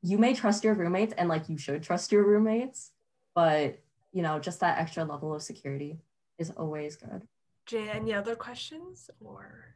You 0.00 0.16
may 0.16 0.32
trust 0.32 0.62
your 0.62 0.74
roommates 0.74 1.12
and 1.18 1.28
like 1.28 1.48
you 1.48 1.58
should 1.58 1.82
trust 1.82 2.12
your 2.12 2.22
roommates, 2.24 2.92
but 3.34 3.80
you 4.12 4.22
know, 4.22 4.38
just 4.38 4.60
that 4.60 4.78
extra 4.78 5.04
level 5.04 5.34
of 5.34 5.42
security 5.42 5.98
is 6.38 6.50
always 6.50 6.94
good. 6.94 7.22
Jane, 7.66 7.88
any 7.88 8.14
other 8.14 8.36
questions 8.36 9.10
or? 9.18 9.74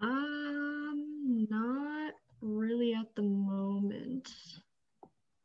Um, 0.00 1.46
not 1.48 2.14
really 2.40 2.92
at 2.92 3.14
the 3.14 3.22
moment. 3.22 4.30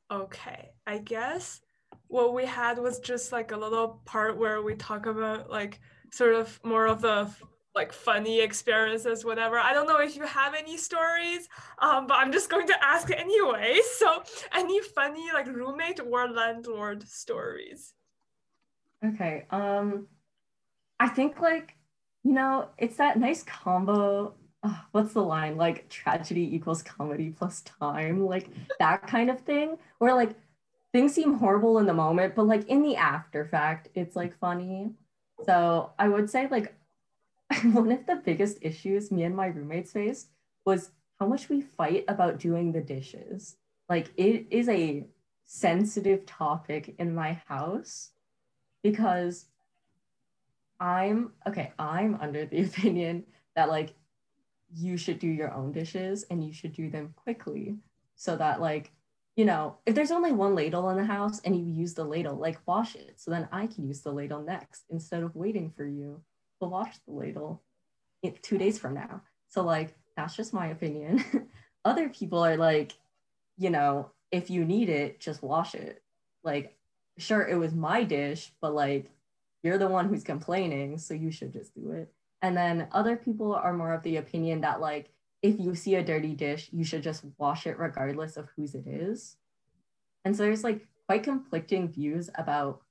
Okay, 0.09 0.71
I 0.87 0.97
guess 0.97 1.61
what 2.07 2.33
we 2.33 2.45
had 2.45 2.79
was 2.79 2.97
just 2.97 3.31
like 3.31 3.51
a 3.51 3.57
little 3.57 4.01
part 4.05 4.35
where 4.35 4.63
we 4.63 4.73
talk 4.73 5.05
about 5.05 5.51
like 5.51 5.79
sort 6.11 6.33
of 6.33 6.59
more 6.63 6.87
of 6.87 7.01
the 7.01 7.29
like 7.75 7.93
funny 7.93 8.41
experiences 8.41 9.23
whatever. 9.23 9.57
I 9.57 9.73
don't 9.73 9.87
know 9.87 9.99
if 9.99 10.15
you 10.15 10.25
have 10.25 10.53
any 10.53 10.77
stories 10.77 11.47
um, 11.79 12.07
but 12.07 12.17
i'm 12.17 12.31
just 12.31 12.49
going 12.49 12.67
to 12.67 12.83
ask 12.83 13.11
anyway. 13.11 13.79
So 13.97 14.23
any 14.53 14.81
funny 14.81 15.31
like 15.33 15.47
roommate 15.47 15.99
or 15.99 16.27
landlord 16.29 17.07
stories? 17.07 17.93
Okay 19.05 19.45
um 19.51 20.07
i 20.99 21.07
think 21.07 21.39
like 21.39 21.75
you 22.23 22.33
know 22.33 22.67
it's 22.77 22.97
that 22.97 23.17
nice 23.17 23.43
combo 23.43 24.35
oh, 24.63 24.81
what's 24.91 25.13
the 25.13 25.21
line? 25.21 25.57
Like 25.57 25.89
tragedy 25.89 26.55
equals 26.55 26.83
comedy 26.83 27.29
plus 27.29 27.61
time 27.61 28.25
like 28.25 28.49
that 28.79 29.07
kind 29.07 29.29
of 29.29 29.39
thing 29.41 29.77
where 29.99 30.13
like 30.13 30.35
things 30.91 31.13
seem 31.13 31.35
horrible 31.35 31.77
in 31.79 31.85
the 31.85 31.93
moment, 31.93 32.35
but 32.35 32.47
like 32.47 32.67
in 32.67 32.81
the 32.81 32.95
after 32.95 33.45
fact, 33.45 33.89
it's 33.95 34.15
like 34.15 34.37
funny. 34.39 34.91
So 35.45 35.91
I 35.97 36.09
would 36.09 36.29
say 36.29 36.47
like 36.49 36.73
one 37.63 37.91
of 37.91 38.05
the 38.05 38.17
biggest 38.17 38.59
issues 38.61 39.11
me 39.11 39.23
and 39.23 39.35
my 39.35 39.47
roommates 39.47 39.91
faced 39.91 40.29
was 40.65 40.91
how 41.19 41.27
much 41.27 41.49
we 41.49 41.61
fight 41.61 42.05
about 42.07 42.39
doing 42.39 42.71
the 42.71 42.81
dishes. 42.81 43.57
Like 43.87 44.11
it 44.17 44.47
is 44.51 44.69
a 44.69 45.05
sensitive 45.45 46.25
topic 46.25 46.95
in 46.99 47.15
my 47.15 47.33
house 47.47 48.11
because 48.83 49.45
I'm 50.79 51.33
okay, 51.47 51.73
I'm 51.79 52.15
under 52.21 52.45
the 52.45 52.61
opinion 52.65 53.25
that 53.55 53.69
like 53.69 53.93
you 54.73 54.97
should 54.97 55.19
do 55.19 55.27
your 55.27 55.53
own 55.53 55.71
dishes 55.71 56.23
and 56.29 56.45
you 56.45 56.53
should 56.53 56.73
do 56.73 56.89
them 56.89 57.13
quickly 57.15 57.77
so 58.15 58.35
that 58.35 58.61
like 58.61 58.91
you 59.35 59.45
know 59.45 59.77
if 59.85 59.95
there's 59.95 60.11
only 60.11 60.31
one 60.31 60.53
ladle 60.53 60.89
in 60.89 60.97
the 60.97 61.05
house 61.05 61.39
and 61.43 61.55
you 61.55 61.63
use 61.63 61.93
the 61.93 62.03
ladle 62.03 62.35
like 62.35 62.59
wash 62.67 62.95
it 62.95 63.13
so 63.15 63.31
then 63.31 63.47
i 63.51 63.65
can 63.65 63.87
use 63.87 64.01
the 64.01 64.11
ladle 64.11 64.43
next 64.43 64.83
instead 64.89 65.23
of 65.23 65.35
waiting 65.35 65.71
for 65.75 65.85
you 65.85 66.21
wash 66.67 66.95
the 67.07 67.13
ladle 67.13 67.61
two 68.41 68.57
days 68.57 68.77
from 68.77 68.93
now 68.93 69.21
so 69.47 69.63
like 69.63 69.95
that's 70.15 70.35
just 70.35 70.53
my 70.53 70.67
opinion 70.67 71.23
other 71.85 72.09
people 72.09 72.43
are 72.43 72.57
like 72.57 72.93
you 73.57 73.69
know 73.69 74.11
if 74.31 74.49
you 74.49 74.65
need 74.65 74.89
it 74.89 75.19
just 75.19 75.41
wash 75.41 75.75
it 75.75 76.03
like 76.43 76.75
sure 77.17 77.47
it 77.47 77.55
was 77.55 77.73
my 77.73 78.03
dish 78.03 78.51
but 78.61 78.73
like 78.73 79.09
you're 79.63 79.77
the 79.77 79.87
one 79.87 80.07
who's 80.07 80.23
complaining 80.23 80.97
so 80.97 81.13
you 81.13 81.31
should 81.31 81.53
just 81.53 81.73
do 81.73 81.91
it 81.91 82.11
and 82.41 82.55
then 82.55 82.87
other 82.91 83.15
people 83.15 83.53
are 83.53 83.73
more 83.73 83.93
of 83.93 84.03
the 84.03 84.17
opinion 84.17 84.61
that 84.61 84.81
like 84.81 85.11
if 85.41 85.59
you 85.59 85.75
see 85.75 85.95
a 85.95 86.03
dirty 86.03 86.33
dish, 86.33 86.69
you 86.71 86.83
should 86.83 87.03
just 87.03 87.23
wash 87.37 87.65
it 87.65 87.79
regardless 87.79 88.37
of 88.37 88.49
whose 88.55 88.75
it 88.75 88.85
is. 88.87 89.37
And 90.25 90.35
so 90.35 90.43
there's 90.43 90.63
like 90.63 90.85
quite 91.07 91.23
conflicting 91.23 91.87
views 91.89 92.29
about 92.35 92.81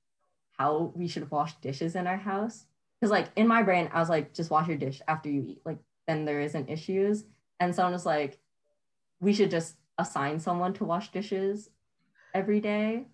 how 0.57 0.91
we 0.95 1.07
should 1.07 1.29
wash 1.31 1.55
dishes 1.55 1.95
in 1.95 2.07
our 2.07 2.17
house. 2.17 2.65
Because 2.99 3.11
like 3.11 3.27
in 3.35 3.47
my 3.47 3.63
brain, 3.63 3.89
I 3.93 3.99
was 3.99 4.09
like, 4.09 4.33
just 4.33 4.49
wash 4.49 4.67
your 4.67 4.77
dish 4.77 5.01
after 5.07 5.29
you 5.29 5.43
eat. 5.47 5.61
Like 5.65 5.77
then 6.07 6.25
there 6.25 6.41
isn't 6.41 6.69
issues. 6.69 7.25
And 7.59 7.73
someone 7.73 7.93
was 7.93 8.05
like, 8.05 8.39
we 9.19 9.33
should 9.33 9.51
just 9.51 9.75
assign 9.97 10.39
someone 10.39 10.73
to 10.73 10.85
wash 10.85 11.11
dishes 11.11 11.69
every 12.33 12.59
day. 12.61 13.07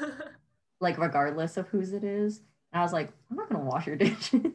like 0.80 0.98
regardless 0.98 1.56
of 1.56 1.68
whose 1.68 1.92
it 1.92 2.04
is. 2.04 2.42
And 2.72 2.80
I 2.80 2.82
was 2.82 2.92
like, 2.92 3.12
I'm 3.30 3.36
not 3.36 3.50
gonna 3.50 3.64
wash 3.64 3.86
your 3.86 3.96
dishes 3.96 4.52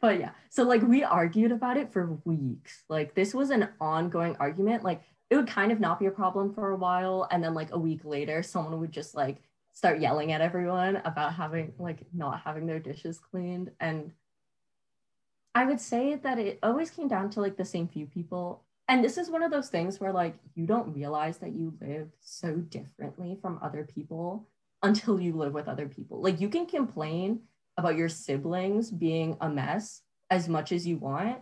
but 0.00 0.18
yeah, 0.18 0.30
so 0.50 0.62
like 0.62 0.82
we 0.82 1.02
argued 1.02 1.52
about 1.52 1.76
it 1.76 1.92
for 1.92 2.18
weeks. 2.24 2.84
Like 2.88 3.14
this 3.14 3.34
was 3.34 3.50
an 3.50 3.68
ongoing 3.80 4.36
argument. 4.38 4.84
Like 4.84 5.02
it 5.30 5.36
would 5.36 5.48
kind 5.48 5.72
of 5.72 5.80
not 5.80 5.98
be 5.98 6.06
a 6.06 6.10
problem 6.10 6.54
for 6.54 6.70
a 6.70 6.76
while, 6.76 7.26
and 7.30 7.42
then 7.42 7.54
like 7.54 7.72
a 7.72 7.78
week 7.78 8.04
later, 8.04 8.42
someone 8.42 8.78
would 8.80 8.92
just 8.92 9.14
like 9.14 9.42
start 9.78 10.00
yelling 10.00 10.32
at 10.32 10.40
everyone 10.40 10.96
about 11.04 11.32
having 11.34 11.72
like 11.78 12.00
not 12.12 12.40
having 12.40 12.66
their 12.66 12.80
dishes 12.80 13.20
cleaned. 13.20 13.70
And 13.78 14.10
I 15.54 15.66
would 15.66 15.80
say 15.80 16.16
that 16.16 16.36
it 16.36 16.58
always 16.64 16.90
came 16.90 17.06
down 17.06 17.30
to 17.30 17.40
like 17.40 17.56
the 17.56 17.64
same 17.64 17.86
few 17.86 18.06
people. 18.06 18.64
And 18.88 19.04
this 19.04 19.16
is 19.16 19.30
one 19.30 19.44
of 19.44 19.52
those 19.52 19.68
things 19.68 20.00
where 20.00 20.12
like 20.12 20.34
you 20.56 20.66
don't 20.66 20.96
realize 20.96 21.38
that 21.38 21.52
you 21.52 21.74
live 21.80 22.08
so 22.18 22.56
differently 22.56 23.38
from 23.40 23.60
other 23.62 23.84
people 23.84 24.48
until 24.82 25.20
you 25.20 25.36
live 25.36 25.54
with 25.54 25.68
other 25.68 25.86
people. 25.86 26.20
Like 26.20 26.40
you 26.40 26.48
can 26.48 26.66
complain 26.66 27.42
about 27.76 27.94
your 27.94 28.08
siblings 28.08 28.90
being 28.90 29.36
a 29.40 29.48
mess 29.48 30.02
as 30.28 30.48
much 30.48 30.72
as 30.72 30.88
you 30.88 30.96
want, 30.96 31.38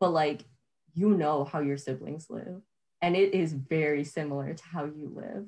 but 0.00 0.08
like 0.08 0.46
you 0.94 1.10
know 1.10 1.44
how 1.44 1.60
your 1.60 1.76
siblings 1.76 2.30
live. 2.30 2.62
And 3.02 3.14
it 3.14 3.34
is 3.34 3.52
very 3.52 4.04
similar 4.04 4.54
to 4.54 4.64
how 4.72 4.86
you 4.86 5.12
live. 5.14 5.44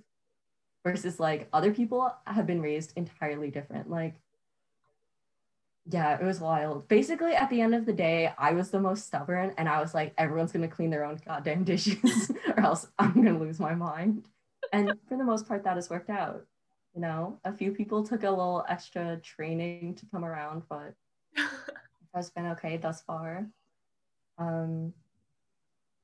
Versus 0.86 1.18
like 1.18 1.48
other 1.52 1.72
people 1.72 2.14
have 2.26 2.46
been 2.46 2.62
raised 2.62 2.92
entirely 2.96 3.50
different. 3.50 3.90
Like, 3.90 4.14
yeah, 5.88 6.18
it 6.18 6.24
was 6.24 6.40
wild. 6.40 6.86
Basically, 6.88 7.34
at 7.34 7.50
the 7.50 7.60
end 7.60 7.74
of 7.74 7.86
the 7.86 7.92
day, 7.92 8.32
I 8.38 8.52
was 8.52 8.70
the 8.70 8.80
most 8.80 9.06
stubborn 9.06 9.52
and 9.58 9.68
I 9.68 9.80
was 9.80 9.94
like, 9.94 10.14
everyone's 10.16 10.52
gonna 10.52 10.68
clean 10.68 10.90
their 10.90 11.04
own 11.04 11.20
goddamn 11.26 11.64
dishes 11.64 12.30
or 12.48 12.60
else 12.60 12.86
I'm 12.98 13.14
gonna 13.14 13.38
lose 13.38 13.58
my 13.58 13.74
mind. 13.74 14.26
And 14.72 14.92
for 15.08 15.16
the 15.16 15.24
most 15.24 15.46
part, 15.46 15.64
that 15.64 15.76
has 15.76 15.90
worked 15.90 16.10
out 16.10 16.46
you 16.96 17.02
know, 17.02 17.38
a 17.44 17.52
few 17.52 17.72
people 17.72 18.02
took 18.02 18.22
a 18.22 18.30
little 18.30 18.64
extra 18.70 19.18
training 19.18 19.94
to 19.96 20.06
come 20.06 20.24
around, 20.24 20.62
but 20.66 20.94
it 21.36 21.44
has 22.14 22.30
been 22.30 22.46
okay 22.46 22.78
thus 22.78 23.02
far. 23.02 23.46
Um, 24.38 24.94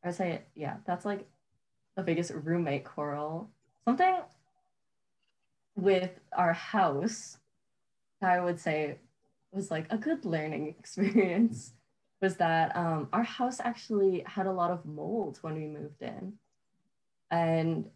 I 0.04 0.08
would 0.08 0.16
say, 0.16 0.42
yeah, 0.54 0.76
that's 0.86 1.06
like 1.06 1.26
the 1.96 2.02
biggest 2.02 2.30
roommate 2.30 2.84
quarrel. 2.84 3.50
Something 3.86 4.16
with 5.76 6.10
our 6.36 6.52
house 6.52 7.38
I 8.22 8.40
would 8.40 8.60
say 8.60 8.98
was 9.50 9.70
like 9.70 9.86
a 9.90 9.98
good 9.98 10.24
learning 10.24 10.68
experience 10.78 11.72
was 12.20 12.36
that 12.36 12.76
um, 12.76 13.08
our 13.12 13.24
house 13.24 13.58
actually 13.58 14.22
had 14.26 14.46
a 14.46 14.52
lot 14.52 14.70
of 14.70 14.86
mold 14.86 15.38
when 15.42 15.56
we 15.56 15.66
moved 15.66 16.00
in. 16.00 16.34
And 17.32 17.90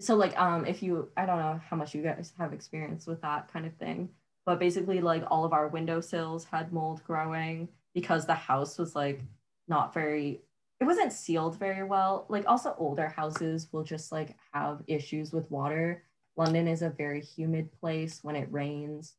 so 0.00 0.14
like 0.14 0.38
um 0.38 0.64
if 0.64 0.82
you 0.82 1.08
i 1.16 1.26
don't 1.26 1.38
know 1.38 1.60
how 1.68 1.76
much 1.76 1.94
you 1.94 2.02
guys 2.02 2.32
have 2.38 2.52
experience 2.52 3.06
with 3.06 3.20
that 3.20 3.52
kind 3.52 3.66
of 3.66 3.74
thing 3.76 4.08
but 4.46 4.58
basically 4.58 5.00
like 5.00 5.24
all 5.30 5.44
of 5.44 5.52
our 5.52 5.68
windowsills 5.68 6.44
had 6.44 6.72
mold 6.72 7.02
growing 7.04 7.68
because 7.94 8.26
the 8.26 8.34
house 8.34 8.78
was 8.78 8.94
like 8.94 9.20
not 9.66 9.92
very 9.92 10.40
it 10.80 10.84
wasn't 10.84 11.12
sealed 11.12 11.58
very 11.58 11.82
well 11.82 12.26
like 12.28 12.46
also 12.46 12.74
older 12.78 13.08
houses 13.08 13.68
will 13.72 13.82
just 13.82 14.12
like 14.12 14.36
have 14.52 14.82
issues 14.86 15.32
with 15.32 15.50
water 15.50 16.04
london 16.38 16.66
is 16.66 16.82
a 16.82 16.90
very 16.90 17.20
humid 17.20 17.70
place 17.80 18.20
when 18.22 18.36
it 18.36 18.50
rains 18.50 19.14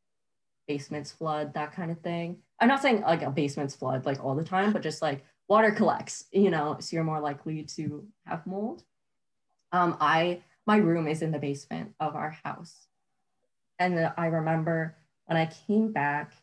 basements 0.68 1.12
flood 1.12 1.54
that 1.54 1.72
kind 1.74 1.92
of 1.92 2.00
thing 2.00 2.38
i'm 2.60 2.68
not 2.68 2.82
saying 2.82 3.02
like 3.02 3.22
a 3.22 3.30
basement's 3.30 3.76
flood 3.76 4.06
like 4.06 4.24
all 4.24 4.36
the 4.36 4.44
time 4.44 4.74
but 4.74 4.82
just 4.82 5.02
like 5.02 5.24
water 5.48 5.72
collects 5.72 6.26
you 6.32 6.50
know 6.50 6.78
so 6.80 6.96
you're 6.96 7.04
more 7.04 7.20
likely 7.20 7.64
to 7.64 8.06
have 8.26 8.46
mold 8.48 8.84
um 9.72 9.96
i 10.00 10.40
my 10.70 10.78
room 10.78 11.08
is 11.08 11.24
in 11.24 11.32
the 11.32 11.40
basement 11.40 11.96
of 12.00 12.16
our 12.16 12.30
house. 12.44 12.86
And 13.80 14.14
I 14.16 14.28
remember 14.28 14.96
when 15.26 15.36
I 15.36 15.48
came 15.48 15.92
back, 15.92 16.34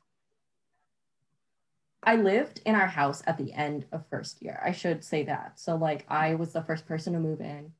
I 2.02 2.16
lived 2.16 2.60
in 2.66 2.74
our 2.74 2.88
house 2.88 3.22
at 3.28 3.38
the 3.38 3.52
end 3.52 3.86
of 3.92 4.04
first 4.10 4.42
year. 4.42 4.60
I 4.64 4.72
should 4.72 5.04
say 5.04 5.22
that. 5.26 5.60
So 5.60 5.76
like 5.76 6.04
I 6.08 6.34
was 6.34 6.52
the 6.52 6.64
first 6.64 6.86
person 6.86 7.12
to 7.12 7.20
move 7.20 7.40
in. 7.40 7.70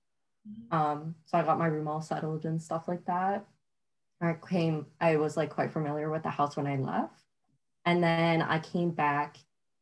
Um, 0.70 1.14
so 1.26 1.38
I 1.38 1.42
got 1.42 1.58
my 1.58 1.66
room 1.66 1.88
all 1.88 2.02
settled 2.02 2.44
and 2.44 2.60
stuff 2.60 2.88
like 2.88 3.04
that. 3.06 3.46
I 4.20 4.36
came, 4.48 4.86
I 5.00 5.16
was 5.16 5.36
like 5.36 5.50
quite 5.50 5.72
familiar 5.72 6.10
with 6.10 6.22
the 6.22 6.30
house 6.30 6.56
when 6.56 6.66
I 6.66 6.76
left. 6.76 7.22
And 7.84 8.02
then 8.02 8.42
I 8.42 8.58
came 8.58 8.90
back 8.90 9.36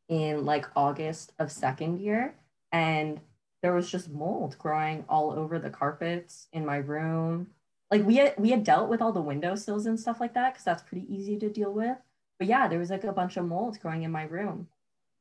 in 0.09 0.45
like 0.45 0.67
August 0.75 1.33
of 1.39 1.51
second 1.51 1.99
year 1.99 2.35
and 2.71 3.19
there 3.61 3.73
was 3.73 3.89
just 3.89 4.11
mold 4.11 4.55
growing 4.59 5.05
all 5.09 5.31
over 5.31 5.57
the 5.57 5.69
carpets 5.69 6.47
in 6.53 6.65
my 6.65 6.77
room. 6.77 7.47
Like 7.89 8.05
we 8.05 8.17
had 8.17 8.35
we 8.37 8.51
had 8.51 8.63
dealt 8.63 8.89
with 8.89 9.01
all 9.01 9.11
the 9.11 9.21
windowsills 9.21 9.85
and 9.87 9.99
stuff 9.99 10.19
like 10.19 10.33
that 10.35 10.53
because 10.53 10.65
that's 10.65 10.83
pretty 10.83 11.11
easy 11.11 11.39
to 11.39 11.49
deal 11.49 11.71
with. 11.71 11.97
But 12.37 12.47
yeah, 12.47 12.67
there 12.67 12.79
was 12.79 12.89
like 12.89 13.05
a 13.05 13.13
bunch 13.13 13.37
of 13.37 13.45
mold 13.45 13.79
growing 13.79 14.03
in 14.03 14.11
my 14.11 14.23
room. 14.23 14.67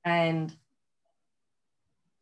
And 0.05 0.55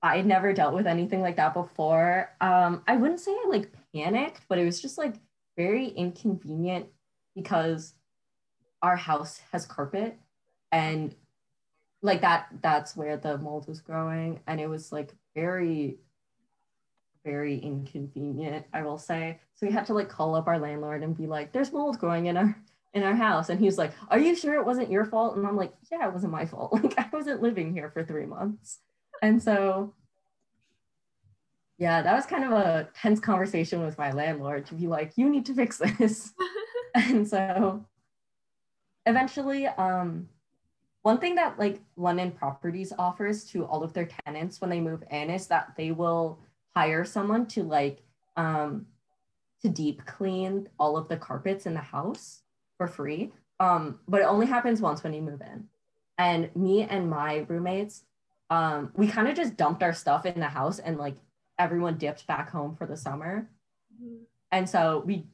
I 0.02 0.16
had 0.16 0.26
never 0.26 0.52
dealt 0.52 0.74
with 0.74 0.86
anything 0.86 1.20
like 1.20 1.36
that 1.36 1.54
before. 1.54 2.30
Um, 2.40 2.82
I 2.88 2.96
wouldn't 2.96 3.20
say 3.20 3.30
I 3.30 3.46
like 3.48 3.70
panicked, 3.94 4.42
but 4.48 4.58
it 4.58 4.64
was 4.64 4.80
just 4.80 4.98
like 4.98 5.14
very 5.56 5.88
inconvenient 5.88 6.86
because 7.34 7.94
our 8.82 8.96
house 8.96 9.40
has 9.52 9.64
carpet 9.64 10.18
and 10.72 11.14
like 12.02 12.20
that 12.22 12.48
that's 12.60 12.96
where 12.96 13.16
the 13.16 13.38
mold 13.38 13.68
was 13.68 13.80
growing 13.80 14.40
and 14.48 14.60
it 14.60 14.66
was 14.66 14.90
like 14.90 15.14
very 15.36 15.98
very 17.24 17.56
inconvenient, 17.58 18.66
I 18.72 18.82
will 18.82 18.98
say. 18.98 19.38
So 19.54 19.66
we 19.66 19.72
had 19.72 19.86
to 19.86 19.94
like 19.94 20.08
call 20.08 20.34
up 20.34 20.48
our 20.48 20.58
landlord 20.58 21.04
and 21.04 21.16
be 21.16 21.28
like, 21.28 21.52
there's 21.52 21.72
mold 21.72 22.00
growing 22.00 22.26
in 22.26 22.36
our 22.36 22.56
in 22.94 23.02
our 23.02 23.14
house. 23.14 23.48
And 23.48 23.58
he 23.58 23.66
was 23.66 23.78
like, 23.78 23.92
Are 24.08 24.18
you 24.18 24.34
sure 24.34 24.54
it 24.54 24.66
wasn't 24.66 24.90
your 24.90 25.04
fault? 25.04 25.36
And 25.36 25.46
I'm 25.46 25.56
like, 25.56 25.72
Yeah, 25.90 26.06
it 26.06 26.12
wasn't 26.12 26.32
my 26.32 26.46
fault. 26.46 26.72
Like 26.82 26.98
I 26.98 27.08
wasn't 27.12 27.42
living 27.42 27.72
here 27.72 27.90
for 27.90 28.04
three 28.04 28.26
months. 28.26 28.80
And 29.22 29.42
so 29.42 29.94
yeah, 31.82 32.00
that 32.00 32.14
was 32.14 32.26
kind 32.26 32.44
of 32.44 32.52
a 32.52 32.88
tense 32.94 33.18
conversation 33.18 33.84
with 33.84 33.98
my 33.98 34.12
landlord 34.12 34.66
to 34.66 34.74
be 34.74 34.86
like, 34.86 35.14
you 35.16 35.28
need 35.28 35.44
to 35.46 35.54
fix 35.54 35.78
this. 35.78 36.32
and 36.94 37.26
so 37.26 37.84
eventually, 39.04 39.66
um, 39.66 40.28
one 41.02 41.18
thing 41.18 41.34
that 41.34 41.58
like 41.58 41.80
London 41.96 42.30
Properties 42.30 42.92
offers 42.96 43.44
to 43.46 43.64
all 43.64 43.82
of 43.82 43.92
their 43.92 44.08
tenants 44.24 44.60
when 44.60 44.70
they 44.70 44.78
move 44.78 45.02
in 45.10 45.28
is 45.30 45.48
that 45.48 45.72
they 45.76 45.90
will 45.90 46.38
hire 46.76 47.04
someone 47.04 47.46
to 47.46 47.64
like 47.64 48.02
um 48.36 48.86
to 49.62 49.68
deep 49.68 50.06
clean 50.06 50.68
all 50.78 50.96
of 50.96 51.08
the 51.08 51.16
carpets 51.16 51.66
in 51.66 51.74
the 51.74 51.80
house 51.80 52.42
for 52.78 52.86
free. 52.86 53.32
Um, 53.58 53.98
but 54.06 54.20
it 54.20 54.24
only 54.24 54.46
happens 54.46 54.80
once 54.80 55.02
when 55.02 55.12
you 55.12 55.22
move 55.22 55.40
in. 55.40 55.64
And 56.18 56.54
me 56.54 56.82
and 56.82 57.10
my 57.10 57.44
roommates, 57.48 58.04
um, 58.52 58.92
we 58.94 59.08
kind 59.08 59.28
of 59.28 59.34
just 59.34 59.56
dumped 59.56 59.82
our 59.82 59.94
stuff 59.94 60.26
in 60.26 60.38
the 60.38 60.46
house 60.46 60.78
and 60.78 60.98
like 60.98 61.16
everyone 61.58 61.96
dipped 61.96 62.26
back 62.26 62.50
home 62.50 62.76
for 62.76 62.86
the 62.86 62.98
summer. 62.98 63.48
Mm-hmm. 63.94 64.24
And 64.50 64.68
so 64.68 65.02
we 65.06 65.24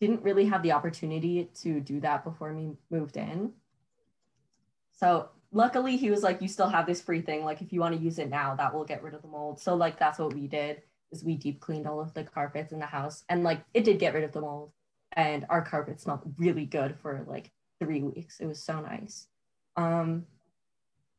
didn't 0.00 0.24
really 0.24 0.46
have 0.46 0.64
the 0.64 0.72
opportunity 0.72 1.48
to 1.62 1.78
do 1.78 2.00
that 2.00 2.24
before 2.24 2.52
we 2.52 2.72
moved 2.90 3.16
in. 3.16 3.52
So 4.90 5.28
luckily 5.52 5.96
he 5.96 6.10
was 6.10 6.24
like, 6.24 6.42
you 6.42 6.48
still 6.48 6.68
have 6.68 6.84
this 6.84 7.00
free 7.00 7.22
thing. 7.22 7.44
Like 7.44 7.62
if 7.62 7.72
you 7.72 7.78
want 7.78 7.94
to 7.94 8.02
use 8.02 8.18
it 8.18 8.28
now, 8.28 8.56
that 8.56 8.74
will 8.74 8.84
get 8.84 9.04
rid 9.04 9.14
of 9.14 9.22
the 9.22 9.28
mold. 9.28 9.60
So 9.60 9.76
like 9.76 9.96
that's 9.96 10.18
what 10.18 10.34
we 10.34 10.48
did 10.48 10.82
is 11.12 11.22
we 11.22 11.36
deep 11.36 11.60
cleaned 11.60 11.86
all 11.86 12.00
of 12.00 12.12
the 12.12 12.24
carpets 12.24 12.72
in 12.72 12.80
the 12.80 12.86
house. 12.86 13.22
And 13.28 13.44
like 13.44 13.60
it 13.72 13.84
did 13.84 14.00
get 14.00 14.14
rid 14.14 14.24
of 14.24 14.32
the 14.32 14.40
mold. 14.40 14.72
And 15.12 15.46
our 15.48 15.62
carpet 15.62 16.00
smelled 16.00 16.22
really 16.38 16.66
good 16.66 16.96
for 17.00 17.24
like 17.28 17.52
three 17.78 18.02
weeks. 18.02 18.40
It 18.40 18.46
was 18.46 18.60
so 18.60 18.80
nice. 18.80 19.28
Um 19.76 20.26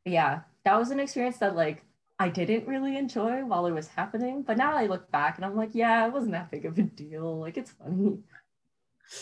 yeah, 0.04 0.40
that 0.66 0.76
was 0.76 0.90
an 0.90 0.98
experience 0.98 1.36
that 1.38 1.54
like 1.54 1.84
I 2.18 2.28
didn't 2.28 2.66
really 2.66 2.96
enjoy 2.96 3.44
while 3.44 3.66
it 3.66 3.72
was 3.72 3.86
happening. 3.86 4.42
But 4.42 4.56
now 4.56 4.74
I 4.74 4.86
look 4.86 5.08
back 5.12 5.36
and 5.36 5.44
I'm 5.44 5.54
like, 5.54 5.70
yeah, 5.74 6.04
it 6.06 6.12
wasn't 6.12 6.32
that 6.32 6.50
big 6.50 6.66
of 6.66 6.76
a 6.76 6.82
deal. 6.82 7.38
Like 7.38 7.56
it's 7.56 7.70
funny. 7.70 8.18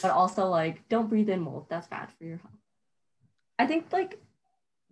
But 0.00 0.12
also 0.12 0.46
like 0.48 0.88
don't 0.88 1.08
breathe 1.08 1.28
in 1.28 1.42
mold. 1.42 1.66
That's 1.68 1.86
bad 1.86 2.08
for 2.16 2.24
your 2.24 2.38
health. 2.38 2.54
I 3.58 3.66
think 3.66 3.92
like 3.92 4.18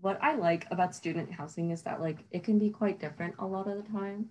what 0.02 0.18
I 0.22 0.34
like 0.34 0.66
about 0.70 0.94
student 0.94 1.32
housing 1.32 1.70
is 1.70 1.82
that 1.82 2.02
like 2.02 2.18
it 2.30 2.44
can 2.44 2.58
be 2.58 2.68
quite 2.68 3.00
different 3.00 3.34
a 3.38 3.46
lot 3.46 3.66
of 3.66 3.82
the 3.82 3.90
time. 3.90 4.26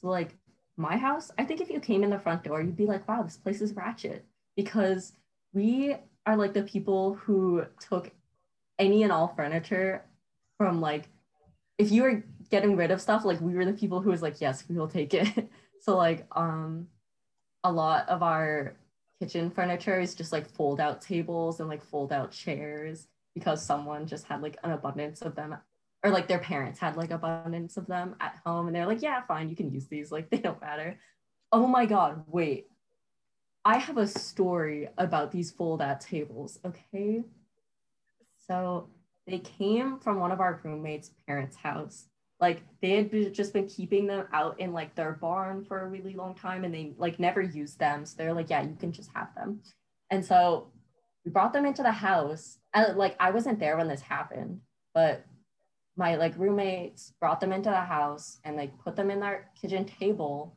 So 0.00 0.06
like 0.06 0.36
my 0.76 0.96
house, 0.96 1.32
I 1.38 1.44
think 1.44 1.60
if 1.60 1.70
you 1.70 1.80
came 1.80 2.04
in 2.04 2.10
the 2.10 2.20
front 2.20 2.44
door, 2.44 2.62
you'd 2.62 2.76
be 2.76 2.86
like, 2.86 3.08
wow, 3.08 3.22
this 3.22 3.36
place 3.36 3.60
is 3.60 3.74
ratchet 3.74 4.24
because 4.54 5.12
we 5.52 5.96
are 6.24 6.36
like 6.36 6.54
the 6.54 6.62
people 6.62 7.14
who 7.14 7.66
took 7.80 8.12
any 8.78 9.02
and 9.02 9.10
all 9.10 9.34
furniture 9.36 10.04
from 10.56 10.80
like 10.80 11.08
if 11.78 11.90
you 11.90 12.02
were 12.02 12.24
getting 12.50 12.76
rid 12.76 12.90
of 12.90 13.00
stuff, 13.00 13.24
like 13.24 13.40
we 13.40 13.54
were 13.54 13.64
the 13.64 13.72
people 13.72 14.00
who 14.00 14.10
was 14.10 14.22
like, 14.22 14.40
yes, 14.40 14.64
we 14.68 14.76
will 14.76 14.88
take 14.88 15.14
it. 15.14 15.50
so 15.80 15.96
like 15.96 16.26
um 16.36 16.86
a 17.62 17.72
lot 17.72 18.08
of 18.08 18.22
our 18.22 18.76
kitchen 19.20 19.50
furniture 19.50 20.00
is 20.00 20.14
just 20.14 20.32
like 20.32 20.48
fold 20.48 20.80
out 20.80 21.00
tables 21.00 21.60
and 21.60 21.68
like 21.68 21.82
fold 21.82 22.12
out 22.12 22.30
chairs 22.30 23.06
because 23.34 23.64
someone 23.64 24.06
just 24.06 24.26
had 24.26 24.42
like 24.42 24.56
an 24.64 24.72
abundance 24.72 25.22
of 25.22 25.34
them 25.34 25.56
or 26.02 26.10
like 26.10 26.28
their 26.28 26.38
parents 26.38 26.78
had 26.78 26.96
like 26.96 27.10
abundance 27.10 27.76
of 27.76 27.86
them 27.86 28.14
at 28.20 28.38
home 28.44 28.66
and 28.66 28.76
they're 28.76 28.86
like 28.86 29.02
yeah 29.02 29.22
fine 29.26 29.48
you 29.48 29.56
can 29.56 29.70
use 29.70 29.86
these 29.88 30.12
like 30.12 30.30
they 30.30 30.38
don't 30.38 30.60
matter. 30.60 30.98
Oh 31.52 31.66
my 31.66 31.86
god 31.86 32.24
wait. 32.26 32.66
I 33.66 33.78
have 33.78 33.96
a 33.96 34.06
story 34.06 34.88
about 34.98 35.32
these 35.32 35.50
fold 35.50 35.80
out 35.80 36.00
tables 36.00 36.58
okay? 36.64 37.24
So 38.46 38.90
they 39.26 39.38
came 39.38 39.98
from 39.98 40.20
one 40.20 40.32
of 40.32 40.40
our 40.40 40.60
roommates 40.62 41.10
parents 41.26 41.56
house. 41.56 42.06
Like 42.40 42.62
they 42.82 42.90
had 42.90 43.10
been, 43.10 43.32
just 43.32 43.52
been 43.52 43.66
keeping 43.66 44.06
them 44.06 44.26
out 44.32 44.60
in 44.60 44.72
like 44.72 44.94
their 44.94 45.12
barn 45.12 45.64
for 45.64 45.80
a 45.80 45.88
really 45.88 46.14
long 46.14 46.34
time 46.34 46.64
and 46.64 46.74
they 46.74 46.92
like 46.98 47.18
never 47.18 47.40
used 47.40 47.78
them. 47.78 48.04
So 48.04 48.16
they're 48.18 48.34
like 48.34 48.50
yeah 48.50 48.62
you 48.62 48.76
can 48.78 48.92
just 48.92 49.10
have 49.14 49.34
them. 49.34 49.60
And 50.10 50.24
so 50.24 50.70
we 51.24 51.30
brought 51.30 51.52
them 51.52 51.64
into 51.64 51.82
the 51.82 51.92
house. 51.92 52.58
And 52.74 52.98
like 52.98 53.16
i 53.20 53.30
wasn't 53.30 53.60
there 53.60 53.76
when 53.76 53.88
this 53.88 54.02
happened 54.02 54.60
but 54.94 55.24
my 55.96 56.16
like 56.16 56.38
roommates 56.38 57.12
brought 57.20 57.40
them 57.40 57.52
into 57.52 57.68
the 57.68 57.80
house 57.80 58.38
and 58.44 58.56
like 58.56 58.78
put 58.78 58.96
them 58.96 59.10
in 59.10 59.22
our 59.22 59.50
kitchen 59.60 59.84
table. 59.84 60.56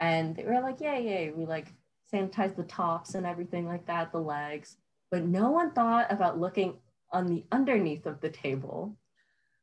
And 0.00 0.34
they 0.34 0.44
were 0.44 0.60
like 0.60 0.80
yay 0.80 1.04
yay. 1.04 1.32
We 1.34 1.44
like 1.44 1.72
sanitized 2.12 2.56
the 2.56 2.64
tops 2.64 3.14
and 3.14 3.26
everything 3.26 3.66
like 3.66 3.86
that 3.86 4.12
the 4.12 4.18
legs. 4.18 4.76
But 5.10 5.24
no 5.24 5.50
one 5.50 5.72
thought 5.72 6.10
about 6.10 6.40
looking 6.40 6.78
on 7.14 7.26
the 7.26 7.44
underneath 7.50 8.06
of 8.06 8.20
the 8.20 8.28
table 8.28 8.96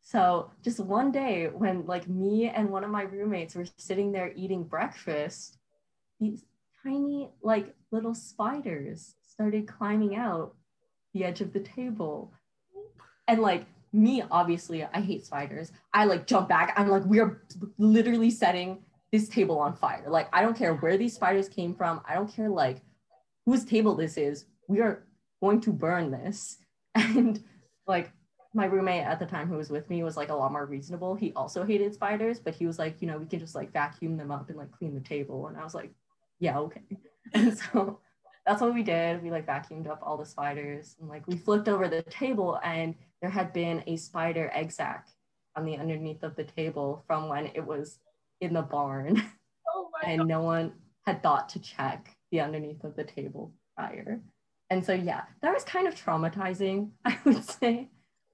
so 0.02 0.50
just 0.64 0.80
one 0.80 1.12
day 1.12 1.48
when 1.48 1.86
like 1.86 2.08
me 2.08 2.50
and 2.50 2.70
one 2.70 2.84
of 2.84 2.90
my 2.90 3.04
roommates 3.04 3.56
were 3.56 3.68
sitting 3.78 4.12
there 4.12 4.32
eating 4.36 4.64
breakfast 4.64 5.58
these 6.20 6.44
tiny 6.84 7.30
like 7.44 7.76
little 7.92 8.16
spiders 8.16 9.16
started 9.28 9.68
climbing 9.68 10.16
out 10.16 10.56
the 11.14 11.24
edge 11.24 11.42
of 11.42 11.54
the 11.54 11.60
table. 11.60 12.34
And 13.28 13.42
like 13.42 13.66
me, 13.94 14.24
obviously, 14.30 14.84
I 14.84 15.02
hate 15.02 15.26
spiders. 15.26 15.72
I 15.94 16.06
like 16.06 16.28
jump 16.28 16.50
back. 16.50 16.74
I'm 16.78 16.88
like, 16.88 17.06
we 17.06 17.20
are 17.20 17.44
literally 17.78 18.30
setting 18.30 18.84
this 19.12 19.28
table 19.28 19.60
on 19.60 19.76
fire. 19.76 20.06
Like, 20.08 20.30
I 20.32 20.42
don't 20.42 20.58
care 20.58 20.76
where 20.76 20.98
these 20.98 21.16
spiders 21.16 21.50
came 21.50 21.74
from. 21.74 22.02
I 22.08 22.16
don't 22.16 22.34
care 22.34 22.50
like 22.50 22.82
whose 23.46 23.66
table 23.66 23.96
this 23.96 24.18
is. 24.18 24.46
We 24.68 24.80
are 24.80 25.04
going 25.42 25.60
to 25.62 25.74
burn 25.74 26.12
this. 26.12 26.58
And 26.96 27.44
like 27.88 28.12
my 28.54 28.66
roommate 28.66 29.06
at 29.06 29.20
the 29.20 29.26
time 29.26 29.48
who 29.48 29.56
was 29.56 29.70
with 29.70 29.90
me 29.90 30.04
was 30.04 30.18
like 30.18 30.30
a 30.30 30.36
lot 30.36 30.52
more 30.52 30.66
reasonable. 30.66 31.16
He 31.16 31.32
also 31.34 31.64
hated 31.64 31.94
spiders, 31.94 32.40
but 32.40 32.54
he 32.54 32.66
was 32.66 32.78
like, 32.78 33.02
you 33.02 33.08
know, 33.08 33.18
we 33.18 33.26
can 33.26 33.40
just 33.40 33.56
like 33.56 33.72
vacuum 33.72 34.18
them 34.18 34.32
up 34.32 34.50
and 34.50 34.58
like 34.58 34.72
clean 34.72 34.94
the 34.94 35.02
table. 35.02 35.48
And 35.48 35.58
I 35.58 35.64
was 35.64 35.74
like, 35.74 35.92
yeah, 36.40 36.58
okay. 36.60 36.82
And 37.34 37.58
so 37.58 38.00
that's 38.46 38.62
what 38.62 38.74
we 38.74 38.84
did. 38.84 39.24
We 39.24 39.32
like 39.32 39.46
vacuumed 39.46 39.88
up 39.88 40.00
all 40.02 40.18
the 40.18 40.26
spiders 40.26 40.98
and 41.00 41.08
like 41.08 41.26
we 41.28 41.38
flipped 41.38 41.70
over 41.70 41.88
the 41.88 42.02
table 42.04 42.60
and 42.64 42.96
there 43.22 43.30
had 43.30 43.54
been 43.54 43.84
a 43.88 43.96
spider 43.96 44.52
egg 44.54 44.72
sac 44.72 45.08
on 45.56 45.64
the 45.64 45.78
underneath 45.78 46.24
of 46.24 46.36
the 46.36 46.44
table 46.44 47.04
from 47.08 47.30
when 47.30 47.46
it 47.54 47.66
was 47.66 48.00
in 48.42 48.54
the 48.54 48.62
barn. 48.64 49.22
Oh 49.74 49.90
and 50.06 50.20
God. 50.20 50.28
no 50.28 50.42
one 50.42 50.74
had 51.06 51.24
thought 51.24 51.50
to 51.50 51.60
check 51.60 52.18
the 52.32 52.42
underneath 52.42 52.84
of 52.84 52.96
the 52.96 53.04
table 53.04 53.54
prior. 53.78 54.20
And 54.72 54.84
so 54.84 54.94
yeah, 54.94 55.22
that 55.42 55.54
was 55.54 55.64
kind 55.64 55.88
of 55.88 55.94
traumatizing, 55.94 56.90
I 57.06 57.20
would 57.24 57.46
say. 57.46 57.90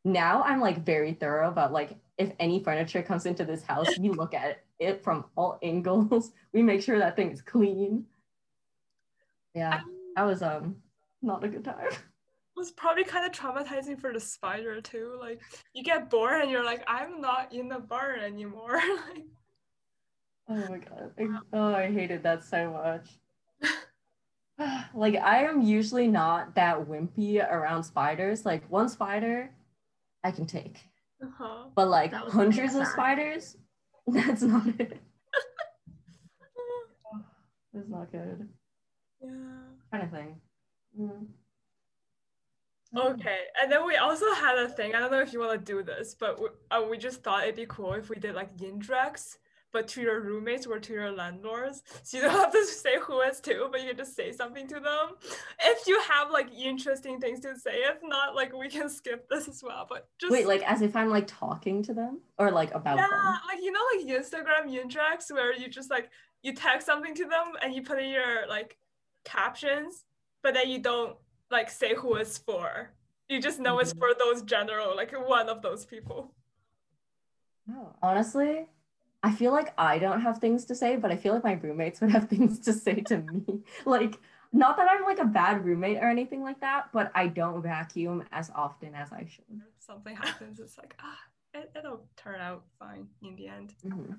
Now 0.06 0.42
I'm 0.44 0.62
like 0.62 0.86
very 0.86 1.12
thorough 1.14 1.50
about 1.50 1.74
like 1.74 1.98
if 2.18 2.32
any 2.40 2.64
furniture 2.64 3.04
comes 3.04 3.26
into 3.26 3.44
this 3.44 3.64
house, 3.64 3.98
we 4.00 4.10
look 4.10 4.34
at 4.34 4.64
it 4.80 5.04
from 5.04 5.26
all 5.36 5.60
angles. 5.64 6.32
We 6.54 6.62
make 6.62 6.82
sure 6.82 6.98
that 7.00 7.18
thing 7.18 7.32
is 7.32 7.42
clean. 7.42 8.06
Yeah 9.54 9.82
that 10.18 10.26
was 10.26 10.42
um 10.42 10.76
not 11.22 11.44
a 11.44 11.48
good 11.48 11.64
time. 11.64 11.88
It 11.88 12.00
was 12.58 12.72
probably 12.72 13.04
kind 13.04 13.26
of 13.26 13.32
traumatizing 13.32 14.02
for 14.02 14.12
the 14.12 14.20
spider 14.20 14.82
too. 14.82 15.16
Like 15.20 15.42
you 15.74 15.84
get 15.84 16.10
bored 16.10 16.42
and 16.42 16.52
you're 16.52 16.66
like, 16.66 16.84
I'm 16.88 17.22
not 17.22 17.54
in 17.54 17.70
the 17.70 17.80
barn 17.80 18.20
anymore. 18.20 18.82
like, 19.10 19.26
oh 20.50 20.56
my 20.70 20.78
god. 20.80 21.12
I, 21.20 21.28
oh, 21.54 21.76
I 21.76 21.92
hated 21.92 22.24
that 22.24 22.44
so 22.44 22.72
much. 22.72 23.08
Like 24.98 25.16
I 25.16 25.44
am 25.44 25.62
usually 25.62 26.08
not 26.08 26.56
that 26.56 26.88
wimpy 26.88 27.48
around 27.48 27.84
spiders. 27.84 28.46
Like 28.46 28.70
one 28.70 28.90
spider, 28.90 29.52
I 30.24 30.32
can 30.32 30.48
take. 30.48 30.80
Uh-huh. 31.24 31.66
But 31.76 31.88
like 31.88 32.14
hundreds 32.14 32.76
of 32.76 32.88
spiders, 32.88 33.56
that's 34.08 34.42
not 34.42 34.68
it. 34.80 35.00
that's 37.74 37.88
not 37.88 38.12
good. 38.12 38.50
Yeah. 39.22 39.30
Kind 39.92 40.04
of 40.04 40.12
thing. 40.12 40.36
Mm. 41.00 41.28
Okay, 42.96 43.40
and 43.62 43.72
then 43.72 43.86
we 43.86 43.98
also 43.98 44.34
had 44.34 44.58
a 44.58 44.70
thing. 44.70 44.96
I 44.96 45.00
don't 45.00 45.12
know 45.12 45.22
if 45.22 45.34
you 45.34 45.40
want 45.40 45.60
to 45.60 45.74
do 45.74 45.84
this, 45.84 46.16
but 46.20 46.42
we, 46.42 46.48
uh, 46.72 46.84
we 46.90 46.98
just 46.98 47.22
thought 47.22 47.44
it'd 47.44 47.56
be 47.56 47.68
cool 47.68 47.94
if 47.94 48.10
we 48.10 48.16
did 48.16 48.34
like 48.34 48.58
Yindrax, 48.58 49.38
but 49.74 49.88
to 49.90 50.02
your 50.02 50.22
roommates 50.22 50.66
or 50.66 50.80
to 50.80 50.94
your 50.94 51.12
landlords. 51.12 51.84
So 52.04 52.18
you 52.18 52.24
don't 52.24 52.32
have 52.32 52.52
to 52.52 52.66
say 52.66 52.98
who 53.00 53.22
it's 53.22 53.40
to, 53.42 53.68
but 53.72 53.82
you 53.82 53.90
can 53.90 53.98
just 53.98 54.16
say 54.16 54.32
something 54.32 54.68
to 54.68 54.80
them. 54.80 55.16
If 55.64 55.88
you 55.88 56.00
have 56.02 56.32
like 56.32 56.48
interesting 56.54 57.20
things 57.20 57.40
to 57.42 57.58
say, 57.58 57.84
if 57.84 57.98
not, 58.04 58.36
like 58.36 58.54
we 58.54 58.70
can 58.70 58.90
skip 58.90 59.28
this 59.30 59.48
as 59.48 59.62
well. 59.64 59.86
But 59.88 60.08
just 60.20 60.32
wait, 60.32 60.48
like 60.48 60.64
as 60.70 60.82
if 60.82 60.96
I'm 60.96 61.10
like 61.10 61.28
talking 61.28 61.84
to 61.84 61.94
them 61.94 62.22
or 62.38 62.52
like 62.52 62.74
about 62.74 62.98
yeah, 62.98 63.08
them. 63.08 63.40
like 63.48 63.62
you 63.62 63.72
know, 63.72 63.82
like 63.96 64.08
Instagram 64.08 64.68
Yindrax, 64.68 65.32
where 65.32 65.54
you 65.54 65.68
just 65.68 65.90
like 65.90 66.10
you 66.44 66.54
text 66.54 66.86
something 66.86 67.14
to 67.16 67.26
them 67.26 67.54
and 67.62 67.74
you 67.74 67.82
put 67.82 68.00
in 68.00 68.10
your 68.10 68.48
like 68.48 68.78
captions, 69.26 70.06
but 70.44 70.54
then 70.54 70.70
you 70.70 70.80
don't 70.80 71.18
like 71.52 71.70
say 71.70 71.96
who 71.96 72.16
it's 72.16 72.38
for. 72.38 72.92
You 73.30 73.42
just 73.42 73.60
know 73.60 73.74
mm-hmm. 73.74 73.82
it's 73.82 73.94
for 73.94 74.10
those 74.18 74.42
general, 74.44 74.96
like 74.96 75.12
one 75.12 75.50
of 75.50 75.62
those 75.62 75.86
people. 75.86 76.34
No, 77.68 77.94
honestly, 78.02 78.68
I 79.24 79.34
feel 79.34 79.52
like 79.52 79.74
I 79.78 80.00
don't 80.00 80.22
have 80.22 80.38
things 80.38 80.66
to 80.66 80.76
say, 80.76 80.96
but 80.96 81.12
I 81.12 81.18
feel 81.18 81.34
like 81.34 81.44
my 81.44 81.54
roommates 81.54 82.02
would 82.02 82.12
have 82.12 82.30
things 82.30 82.60
to 82.60 82.74
say 82.74 82.96
to 83.02 83.18
me. 83.18 83.62
like, 83.86 84.16
not 84.54 84.78
that 84.78 84.88
I'm 84.90 85.04
like 85.04 85.20
a 85.20 85.26
bad 85.26 85.66
roommate 85.66 85.98
or 85.98 86.10
anything 86.10 86.44
like 86.44 86.62
that, 86.62 86.90
but 86.94 87.12
I 87.16 87.28
don't 87.28 87.62
vacuum 87.62 88.24
as 88.32 88.52
often 88.56 88.96
as 88.96 89.12
I 89.12 89.26
should. 89.30 89.46
If 89.50 89.84
something 89.84 90.16
happens, 90.16 90.60
it's 90.60 90.78
like, 90.78 90.96
ah, 91.02 91.20
it, 91.54 91.72
will 91.84 92.06
turn 92.16 92.40
out 92.40 92.64
fine 92.80 93.08
in 93.22 93.36
the 93.36 93.48
end. 93.48 93.74
Mm-hmm. 93.86 94.14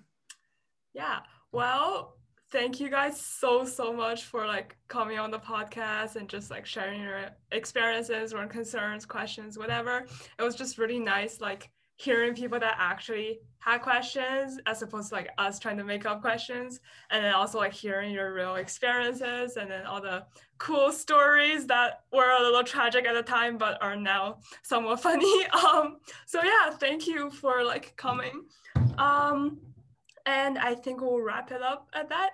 Yeah. 0.95 1.21
Well, 1.53 2.19
thank 2.51 2.81
you 2.81 2.91
guys 2.91 3.21
so 3.21 3.65
so 3.65 3.93
much 3.93 4.25
for 4.25 4.47
like 4.47 4.77
coming 4.89 5.19
on 5.19 5.31
the 5.31 5.39
podcast 5.39 6.17
and 6.17 6.29
just 6.29 6.51
like 6.51 6.65
sharing 6.65 7.03
your 7.03 7.29
experiences 7.53 8.33
or 8.33 8.47
concerns 8.47 9.05
questions 9.05 9.59
whatever 9.59 10.07
it 10.39 10.43
was 10.43 10.55
just 10.55 10.79
really 10.79 10.99
nice 10.99 11.43
like 11.43 11.71
hearing 11.99 12.35
people 12.35 12.59
that 12.59 12.75
actually 12.79 13.39
had 13.61 13.79
questions 13.79 14.59
as 14.67 14.81
opposed 14.83 15.11
to 15.11 15.15
like 15.15 15.29
us 15.37 15.59
trying 15.59 15.77
to 15.77 15.85
make 15.85 16.07
up 16.07 16.21
questions 16.21 16.81
and 17.11 17.23
then 17.23 17.35
also 17.35 17.59
like 17.59 17.73
hearing 17.73 18.11
your 18.11 18.33
real 18.33 18.57
experiences 18.57 19.57
and 19.57 19.71
then 19.71 19.85
all 19.85 20.01
the 20.01 20.25
cool 20.57 20.91
stories 20.91 21.67
that 21.67 22.05
were 22.13 22.31
a 22.31 22.43
little 22.43 22.65
tragic 22.65 23.07
at 23.07 23.15
the 23.15 23.23
time 23.23 23.59
but 23.59 23.77
are 23.83 23.97
now 23.97 24.39
somewhat 24.63 25.01
funny 25.09 25.47
um 25.49 25.99
so 26.25 26.41
yeah 26.43 26.71
thank 26.71 27.07
you 27.07 27.31
for 27.31 27.63
like 27.63 27.95
coming 27.97 28.45
um 28.97 29.59
and 30.29 30.59
I 30.59 30.75
think 30.75 31.01
we'll 31.01 31.23
wrap 31.23 31.51
it 31.53 31.63
up 31.63 31.89
at 31.95 32.11
that. 32.11 32.31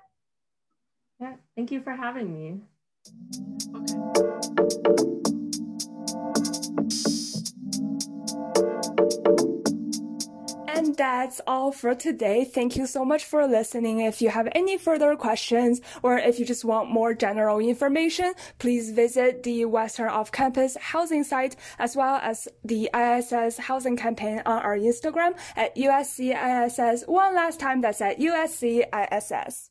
Yeah, 1.20 1.36
thank 1.54 1.70
you 1.70 1.80
for 1.80 1.92
having 1.92 2.34
me. 2.34 2.60
And 10.76 10.96
that's 10.96 11.40
all 11.46 11.70
for 11.70 11.94
today. 11.94 12.44
Thank 12.44 12.74
you 12.76 12.88
so 12.88 13.04
much 13.04 13.24
for 13.24 13.46
listening. 13.46 14.00
If 14.00 14.20
you 14.20 14.30
have 14.30 14.48
any 14.52 14.76
further 14.76 15.14
questions 15.14 15.80
or 16.02 16.18
if 16.18 16.40
you 16.40 16.44
just 16.44 16.64
want 16.64 16.90
more 16.90 17.14
general 17.14 17.60
information, 17.60 18.34
please 18.58 18.90
visit 18.90 19.44
the 19.44 19.66
Western 19.66 20.08
Off 20.08 20.32
Campus 20.32 20.76
housing 20.80 21.22
site 21.22 21.54
as 21.78 21.94
well 21.94 22.16
as 22.16 22.48
the 22.64 22.90
ISS 22.92 23.58
housing 23.58 23.96
campaign 23.96 24.42
on 24.44 24.62
our 24.62 24.76
Instagram 24.76 25.38
at 25.54 25.76
USC 25.76 26.34
ISS. 26.34 27.04
One 27.06 27.36
last 27.36 27.60
time, 27.60 27.80
that's 27.80 28.00
at 28.00 28.18
USC 28.18 28.82
ISS. 28.92 29.70